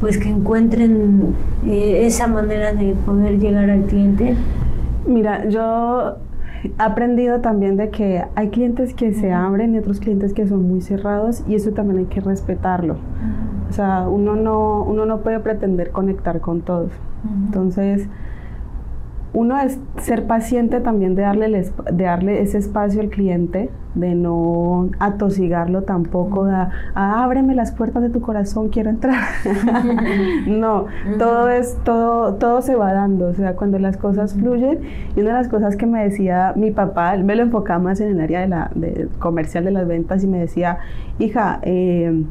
pues 0.00 0.16
que 0.16 0.30
encuentren 0.30 1.34
eh, 1.66 2.06
esa 2.06 2.28
manera 2.28 2.72
de 2.72 2.94
poder 3.04 3.38
llegar 3.38 3.68
al 3.68 3.82
cliente? 3.82 4.36
Mira, 5.06 5.48
yo 5.48 6.16
he 6.64 6.70
aprendido 6.78 7.40
también 7.40 7.76
de 7.76 7.90
que 7.90 8.24
hay 8.34 8.48
clientes 8.48 8.94
que 8.94 9.12
se 9.14 9.32
abren 9.32 9.74
y 9.74 9.78
otros 9.78 10.00
clientes 10.00 10.32
que 10.32 10.46
son 10.46 10.68
muy 10.68 10.80
cerrados 10.80 11.44
y 11.48 11.54
eso 11.54 11.72
también 11.72 11.98
hay 11.98 12.06
que 12.06 12.20
respetarlo. 12.20 12.96
O 13.68 13.72
sea, 13.72 14.08
uno 14.08 14.34
no, 14.34 14.82
uno 14.82 15.06
no 15.06 15.20
puede 15.20 15.40
pretender 15.40 15.90
conectar 15.90 16.40
con 16.40 16.62
todos. 16.62 16.90
Entonces, 17.46 18.08
uno 19.34 19.58
es 19.60 19.78
ser 19.98 20.26
paciente 20.26 20.80
también 20.80 21.14
de 21.14 21.22
darle, 21.22 21.50
de 21.50 22.04
darle 22.04 22.40
ese 22.40 22.58
espacio 22.58 23.00
al 23.00 23.10
cliente, 23.10 23.70
de 23.94 24.14
no 24.14 24.90
atosigarlo 24.98 25.82
tampoco, 25.82 26.46
de, 26.46 26.54
ah, 26.54 27.24
ábreme 27.24 27.54
las 27.54 27.72
puertas 27.72 28.02
de 28.02 28.10
tu 28.10 28.20
corazón, 28.20 28.68
quiero 28.68 28.90
entrar. 28.90 29.22
no, 30.46 30.86
todo 31.18 31.50
es, 31.50 31.76
todo, 31.84 32.34
todo 32.34 32.62
se 32.62 32.74
va 32.74 32.92
dando, 32.92 33.26
o 33.26 33.34
sea, 33.34 33.54
cuando 33.54 33.78
las 33.78 33.96
cosas 33.96 34.34
fluyen, 34.34 34.80
y 35.14 35.20
una 35.20 35.30
de 35.30 35.36
las 35.36 35.48
cosas 35.48 35.76
que 35.76 35.86
me 35.86 36.02
decía 36.02 36.54
mi 36.56 36.70
papá, 36.70 37.14
él 37.14 37.24
me 37.24 37.36
lo 37.36 37.42
enfocaba 37.42 37.78
más 37.78 38.00
en 38.00 38.10
el 38.10 38.20
área 38.20 38.40
de 38.40 38.48
la 38.48 38.70
comercial 39.18 39.64
de 39.64 39.72
las 39.72 39.86
ventas 39.86 40.24
y 40.24 40.26
me 40.26 40.38
decía, 40.38 40.78
hija, 41.18 41.60
eh, 41.62 42.24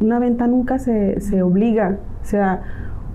una 0.00 0.20
venta 0.20 0.46
nunca 0.46 0.78
se, 0.78 1.20
se 1.20 1.42
obliga, 1.42 1.96
o 2.22 2.24
sea, 2.24 2.62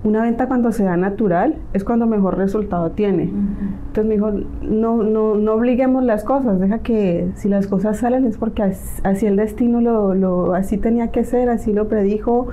una 0.04 0.22
venta 0.22 0.46
cuando 0.46 0.70
se 0.70 0.84
da 0.84 0.98
natural 0.98 1.56
es 1.72 1.82
cuando 1.82 2.06
mejor 2.06 2.36
resultado 2.36 2.90
tiene. 2.90 3.24
Entonces 3.24 4.04
me 4.04 4.14
dijo, 4.14 4.30
no, 4.62 5.02
no, 5.02 5.34
no 5.34 5.52
obliguemos 5.54 6.04
las 6.04 6.24
cosas, 6.24 6.60
deja 6.60 6.80
que 6.80 7.30
si 7.34 7.48
las 7.48 7.66
cosas 7.66 7.96
salen 7.96 8.26
es 8.26 8.36
porque 8.36 8.62
así 8.62 9.26
el 9.26 9.36
destino 9.36 9.80
lo, 9.80 10.14
lo 10.14 10.54
así 10.54 10.76
tenía 10.76 11.08
que 11.08 11.24
ser, 11.24 11.48
así 11.48 11.72
lo 11.72 11.88
predijo, 11.88 12.48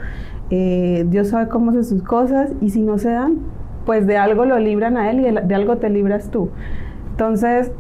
eh, 0.49 1.05
Dios 1.09 1.27
sabe 1.27 1.49
cómo 1.49 1.71
hace 1.71 1.83
sus 1.83 2.03
cosas 2.03 2.53
y 2.61 2.69
si 2.69 2.81
no 2.81 2.97
se 2.97 3.11
dan, 3.11 3.39
pues 3.85 4.07
de 4.07 4.17
algo 4.17 4.45
lo 4.45 4.57
libran 4.57 4.95
a 4.95 5.11
él 5.11 5.19
y 5.19 5.23
de, 5.23 5.55
algo 5.55 5.77
te 5.77 5.89
libras 5.89 6.31
tú. 6.31 6.51
Entonces, 7.11 7.73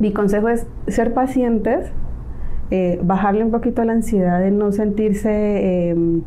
mi 0.00 0.12
consejo 0.12 0.48
es 0.48 0.66
ser 0.88 1.14
pacientes, 1.14 1.92
eh, 2.72 2.98
bajarle 3.04 3.44
un 3.44 3.52
poquito 3.52 3.84
la 3.84 3.92
ansiedad 3.92 4.40
de 4.40 4.50
no 4.50 4.72
sentirse... 4.72 5.90
Em, 5.90 6.22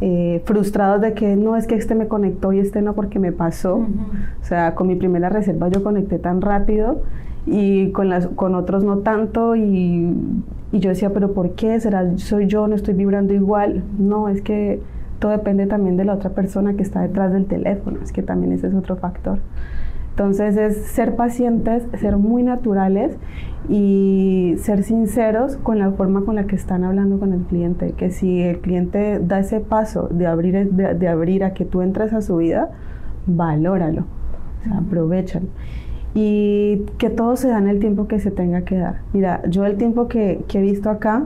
eh, 0.00 0.42
frustrados 0.44 1.00
de 1.00 1.14
que 1.14 1.36
no 1.36 1.56
es 1.56 1.66
que 1.66 1.76
este 1.76 1.94
me 1.94 2.08
conectó 2.08 2.52
y 2.52 2.58
este 2.58 2.82
no 2.82 2.94
porque 2.94 3.18
me 3.18 3.32
pasó. 3.32 3.76
O 3.76 4.44
sea, 4.44 4.74
con 4.74 4.88
mi 4.88 4.96
primera 4.96 5.28
reserva 5.28 5.68
yo 5.68 5.82
conecté 5.82 6.18
tan 6.18 6.40
rápido 6.40 7.02
y 7.46 7.90
con, 7.90 8.08
las, 8.08 8.26
con 8.28 8.54
otros 8.54 8.84
no 8.84 8.98
tanto 8.98 9.54
y, 9.54 10.12
y 10.72 10.78
yo 10.80 10.90
decía, 10.90 11.10
pero 11.10 11.32
¿por 11.32 11.50
qué? 11.52 11.78
¿Será 11.80 12.16
soy 12.18 12.46
yo? 12.46 12.66
¿No 12.68 12.74
estoy 12.74 12.94
vibrando 12.94 13.34
igual? 13.34 13.84
No, 13.98 14.28
es 14.28 14.42
que 14.42 14.80
todo 15.18 15.32
depende 15.32 15.66
también 15.66 15.96
de 15.96 16.04
la 16.04 16.14
otra 16.14 16.30
persona 16.30 16.74
que 16.74 16.82
está 16.82 17.00
detrás 17.00 17.32
del 17.32 17.46
teléfono, 17.46 17.98
es 18.02 18.12
que 18.12 18.22
también 18.22 18.52
ese 18.52 18.66
es 18.66 18.74
otro 18.74 18.96
factor. 18.96 19.38
Entonces 20.14 20.56
es 20.56 20.76
ser 20.76 21.16
pacientes, 21.16 21.82
ser 21.98 22.18
muy 22.18 22.44
naturales 22.44 23.16
y 23.68 24.54
ser 24.58 24.84
sinceros 24.84 25.56
con 25.56 25.80
la 25.80 25.90
forma 25.90 26.24
con 26.24 26.36
la 26.36 26.44
que 26.44 26.54
están 26.54 26.84
hablando 26.84 27.18
con 27.18 27.32
el 27.32 27.40
cliente. 27.40 27.94
Que 27.96 28.12
si 28.12 28.40
el 28.40 28.60
cliente 28.60 29.18
da 29.18 29.40
ese 29.40 29.58
paso 29.58 30.06
de 30.12 30.28
abrir, 30.28 30.70
de, 30.70 31.08
abrir 31.08 31.42
a 31.42 31.52
que 31.52 31.64
tú 31.64 31.82
entres 31.82 32.12
a 32.12 32.20
su 32.20 32.36
vida, 32.36 32.70
valóralo, 33.26 34.02
o 34.60 34.62
sea, 34.62 34.78
aprovechalo. 34.78 35.48
Y 36.14 36.84
que 36.98 37.10
todo 37.10 37.34
se 37.34 37.48
da 37.48 37.58
en 37.58 37.66
el 37.66 37.80
tiempo 37.80 38.06
que 38.06 38.20
se 38.20 38.30
tenga 38.30 38.60
que 38.62 38.76
dar. 38.76 39.00
Mira, 39.12 39.42
yo 39.48 39.66
el 39.66 39.76
tiempo 39.76 40.06
que, 40.06 40.44
que 40.46 40.60
he 40.60 40.62
visto 40.62 40.90
acá, 40.90 41.24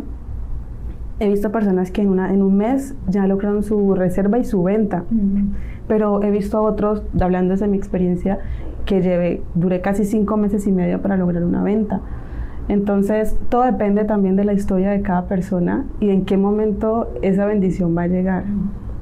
he 1.20 1.28
visto 1.28 1.52
personas 1.52 1.90
que 1.90 2.00
en, 2.00 2.08
una, 2.08 2.32
en 2.32 2.42
un 2.42 2.56
mes 2.56 2.94
ya 3.06 3.26
lograron 3.26 3.62
su 3.62 3.94
reserva 3.94 4.38
y 4.38 4.44
su 4.44 4.62
venta, 4.62 5.04
pero 5.88 6.22
he 6.22 6.30
visto 6.30 6.56
a 6.56 6.62
otros, 6.62 7.02
hablando 7.20 7.52
desde 7.52 7.66
mi 7.68 7.76
experiencia, 7.76 8.38
que 8.88 9.02
llevé, 9.02 9.42
duré 9.54 9.82
casi 9.82 10.06
cinco 10.06 10.38
meses 10.38 10.66
y 10.66 10.72
medio 10.72 11.00
para 11.02 11.16
lograr 11.18 11.44
una 11.44 11.62
venta. 11.62 12.00
Entonces, 12.68 13.36
todo 13.50 13.62
depende 13.62 14.04
también 14.04 14.34
de 14.34 14.44
la 14.44 14.54
historia 14.54 14.90
de 14.90 15.02
cada 15.02 15.26
persona 15.26 15.84
y 16.00 16.08
en 16.08 16.24
qué 16.24 16.38
momento 16.38 17.12
esa 17.20 17.44
bendición 17.44 17.96
va 17.96 18.02
a 18.02 18.06
llegar. 18.06 18.44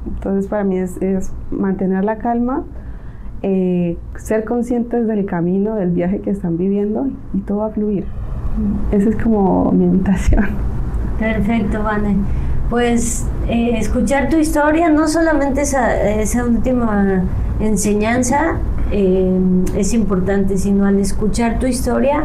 Entonces, 0.09 0.49
para 0.49 0.64
mí 0.64 0.77
es, 0.77 0.99
mantener 1.53 2.05
la 2.05 2.18
calma, 2.18 2.64
eh, 3.42 3.96
ser 4.16 4.44
conscientes 4.44 5.07
del 5.07 5.25
camino, 5.25 5.77
del 5.77 5.92
viaje 5.92 6.20
que 6.20 6.31
están 6.31 6.59
viviendo 6.59 7.07
y 7.33 7.38
todo 7.40 7.59
va 7.59 7.66
a 7.66 7.70
fluir. 7.70 8.07
Esa 8.90 9.09
es 9.09 9.16
como 9.16 9.70
mi 9.70 9.85
invitación. 9.85 10.46
Perfecto, 11.18 11.83
Vane. 11.83 12.16
Pues 12.68 13.25
eh, 13.49 13.79
escuchar 13.79 14.29
tu 14.31 14.37
historia, 14.37 14.88
no 14.90 15.07
solamente 15.07 15.61
esa, 15.61 16.03
esa 16.20 16.44
última 16.44 17.22
enseñanza, 17.61 18.59
eh, 18.92 19.38
es 19.77 19.92
importante, 19.92 20.59
sino 20.59 20.87
al 20.87 20.99
escuchar 20.99 21.59
tu 21.59 21.66
historia, 21.66 22.25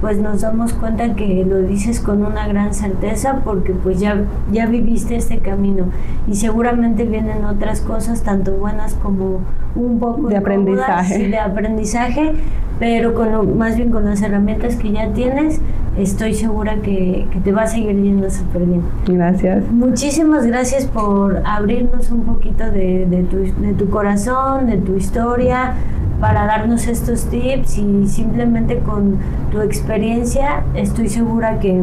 pues 0.00 0.18
nos 0.18 0.42
damos 0.42 0.72
cuenta 0.72 1.14
que 1.14 1.44
lo 1.44 1.58
dices 1.58 2.00
con 2.00 2.24
una 2.24 2.46
gran 2.46 2.74
certeza 2.74 3.40
porque 3.44 3.72
pues 3.72 3.98
ya, 3.98 4.22
ya 4.52 4.66
viviste 4.66 5.16
este 5.16 5.38
camino 5.38 5.86
y 6.26 6.34
seguramente 6.34 7.04
vienen 7.04 7.44
otras 7.44 7.80
cosas, 7.80 8.22
tanto 8.22 8.52
buenas 8.52 8.94
como 8.94 9.40
un 9.74 9.98
poco 9.98 10.28
de 10.28 10.36
aprendizaje. 10.36 11.28
de 11.28 11.38
aprendizaje, 11.38 12.32
pero 12.78 13.14
con 13.14 13.56
más 13.56 13.76
bien 13.76 13.90
con 13.90 14.04
las 14.04 14.22
herramientas 14.22 14.76
que 14.76 14.92
ya 14.92 15.08
tienes, 15.12 15.60
estoy 15.98 16.34
segura 16.34 16.76
que, 16.76 17.26
te 17.42 17.52
va 17.52 17.62
a 17.62 17.66
seguir 17.66 18.00
yendo 18.02 18.28
súper 18.30 18.62
bien. 18.66 18.82
Gracias. 19.06 19.64
Muchísimas 19.70 20.46
gracias 20.46 20.86
por 20.86 21.42
abrirnos 21.44 22.10
un 22.10 22.22
poquito 22.22 22.64
de, 22.64 23.06
de, 23.06 23.22
tu, 23.22 23.38
de 23.38 23.72
tu 23.74 23.88
corazón, 23.88 24.66
de 24.66 24.78
tu 24.78 24.96
historia, 24.96 25.74
para 26.20 26.46
darnos 26.46 26.86
estos 26.86 27.24
tips 27.26 27.78
y 27.78 28.06
simplemente 28.08 28.78
con 28.78 29.18
tu 29.50 29.60
experiencia 29.60 30.64
estoy 30.74 31.08
segura 31.08 31.58
que 31.58 31.82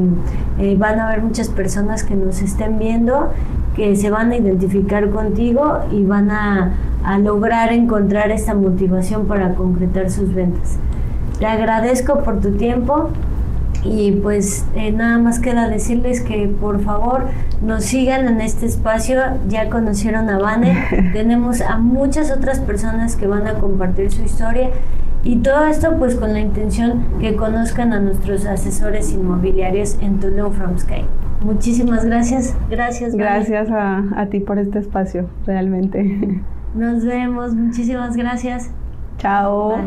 eh, 0.59 0.75
van 0.77 0.99
a 0.99 1.07
haber 1.07 1.21
muchas 1.21 1.49
personas 1.49 2.03
que 2.03 2.15
nos 2.15 2.41
estén 2.41 2.79
viendo 2.79 3.29
que 3.75 3.95
se 3.95 4.09
van 4.09 4.31
a 4.31 4.37
identificar 4.37 5.09
contigo 5.09 5.79
y 5.91 6.03
van 6.03 6.31
a, 6.31 6.73
a 7.03 7.17
lograr 7.17 7.71
encontrar 7.73 8.31
esta 8.31 8.53
motivación 8.53 9.25
para 9.25 9.55
concretar 9.55 10.09
sus 10.09 10.33
ventas. 10.33 10.77
Te 11.39 11.47
agradezco 11.47 12.19
por 12.19 12.39
tu 12.39 12.51
tiempo, 12.51 13.09
y 13.85 14.11
pues 14.11 14.65
eh, 14.75 14.91
nada 14.91 15.17
más 15.17 15.39
queda 15.39 15.67
decirles 15.67 16.21
que 16.21 16.47
por 16.47 16.81
favor 16.81 17.25
nos 17.61 17.83
sigan 17.83 18.27
en 18.27 18.41
este 18.41 18.65
espacio. 18.65 19.21
Ya 19.47 19.69
conocieron 19.69 20.29
a 20.29 20.37
Vane, 20.37 21.11
tenemos 21.13 21.61
a 21.61 21.77
muchas 21.77 22.31
otras 22.31 22.59
personas 22.59 23.15
que 23.15 23.27
van 23.27 23.47
a 23.47 23.55
compartir 23.55 24.11
su 24.11 24.23
historia. 24.23 24.69
Y 25.25 25.37
todo 25.37 25.65
esto 25.65 25.97
pues 25.97 26.15
con 26.15 26.33
la 26.33 26.39
intención 26.39 27.05
que 27.21 27.35
conozcan 27.35 27.93
a 27.93 27.99
nuestros 27.99 28.45
asesores 28.45 29.13
inmobiliarios 29.13 29.97
en 30.01 30.19
Tulum 30.19 30.51
From 30.51 30.77
Sky. 30.77 31.05
Muchísimas 31.43 32.05
gracias. 32.05 32.55
Gracias. 32.69 33.15
Gracias 33.15 33.69
a, 33.69 34.03
a 34.15 34.25
ti 34.27 34.39
por 34.39 34.59
este 34.59 34.79
espacio, 34.79 35.29
realmente. 35.45 36.41
Nos 36.75 37.05
vemos. 37.05 37.53
Muchísimas 37.53 38.15
gracias. 38.15 38.69
Chao. 39.17 39.77